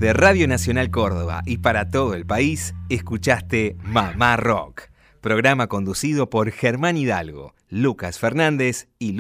Desde 0.01 0.15
Radio 0.15 0.49
Nacional 0.49 0.91
Córdoba 0.91 1.43
y 1.45 1.59
para 1.59 1.91
todo 1.91 2.15
el 2.15 2.25
país, 2.25 2.75
escuchaste 2.89 3.77
Mamá 3.85 4.39
Rock, 4.39 4.85
programa 5.21 5.67
conducido 5.67 6.31
por 6.31 6.51
Germán 6.53 6.97
Hidalgo, 6.97 7.55
Lucas 7.69 8.19
Fernández 8.19 8.89
y 8.99 9.13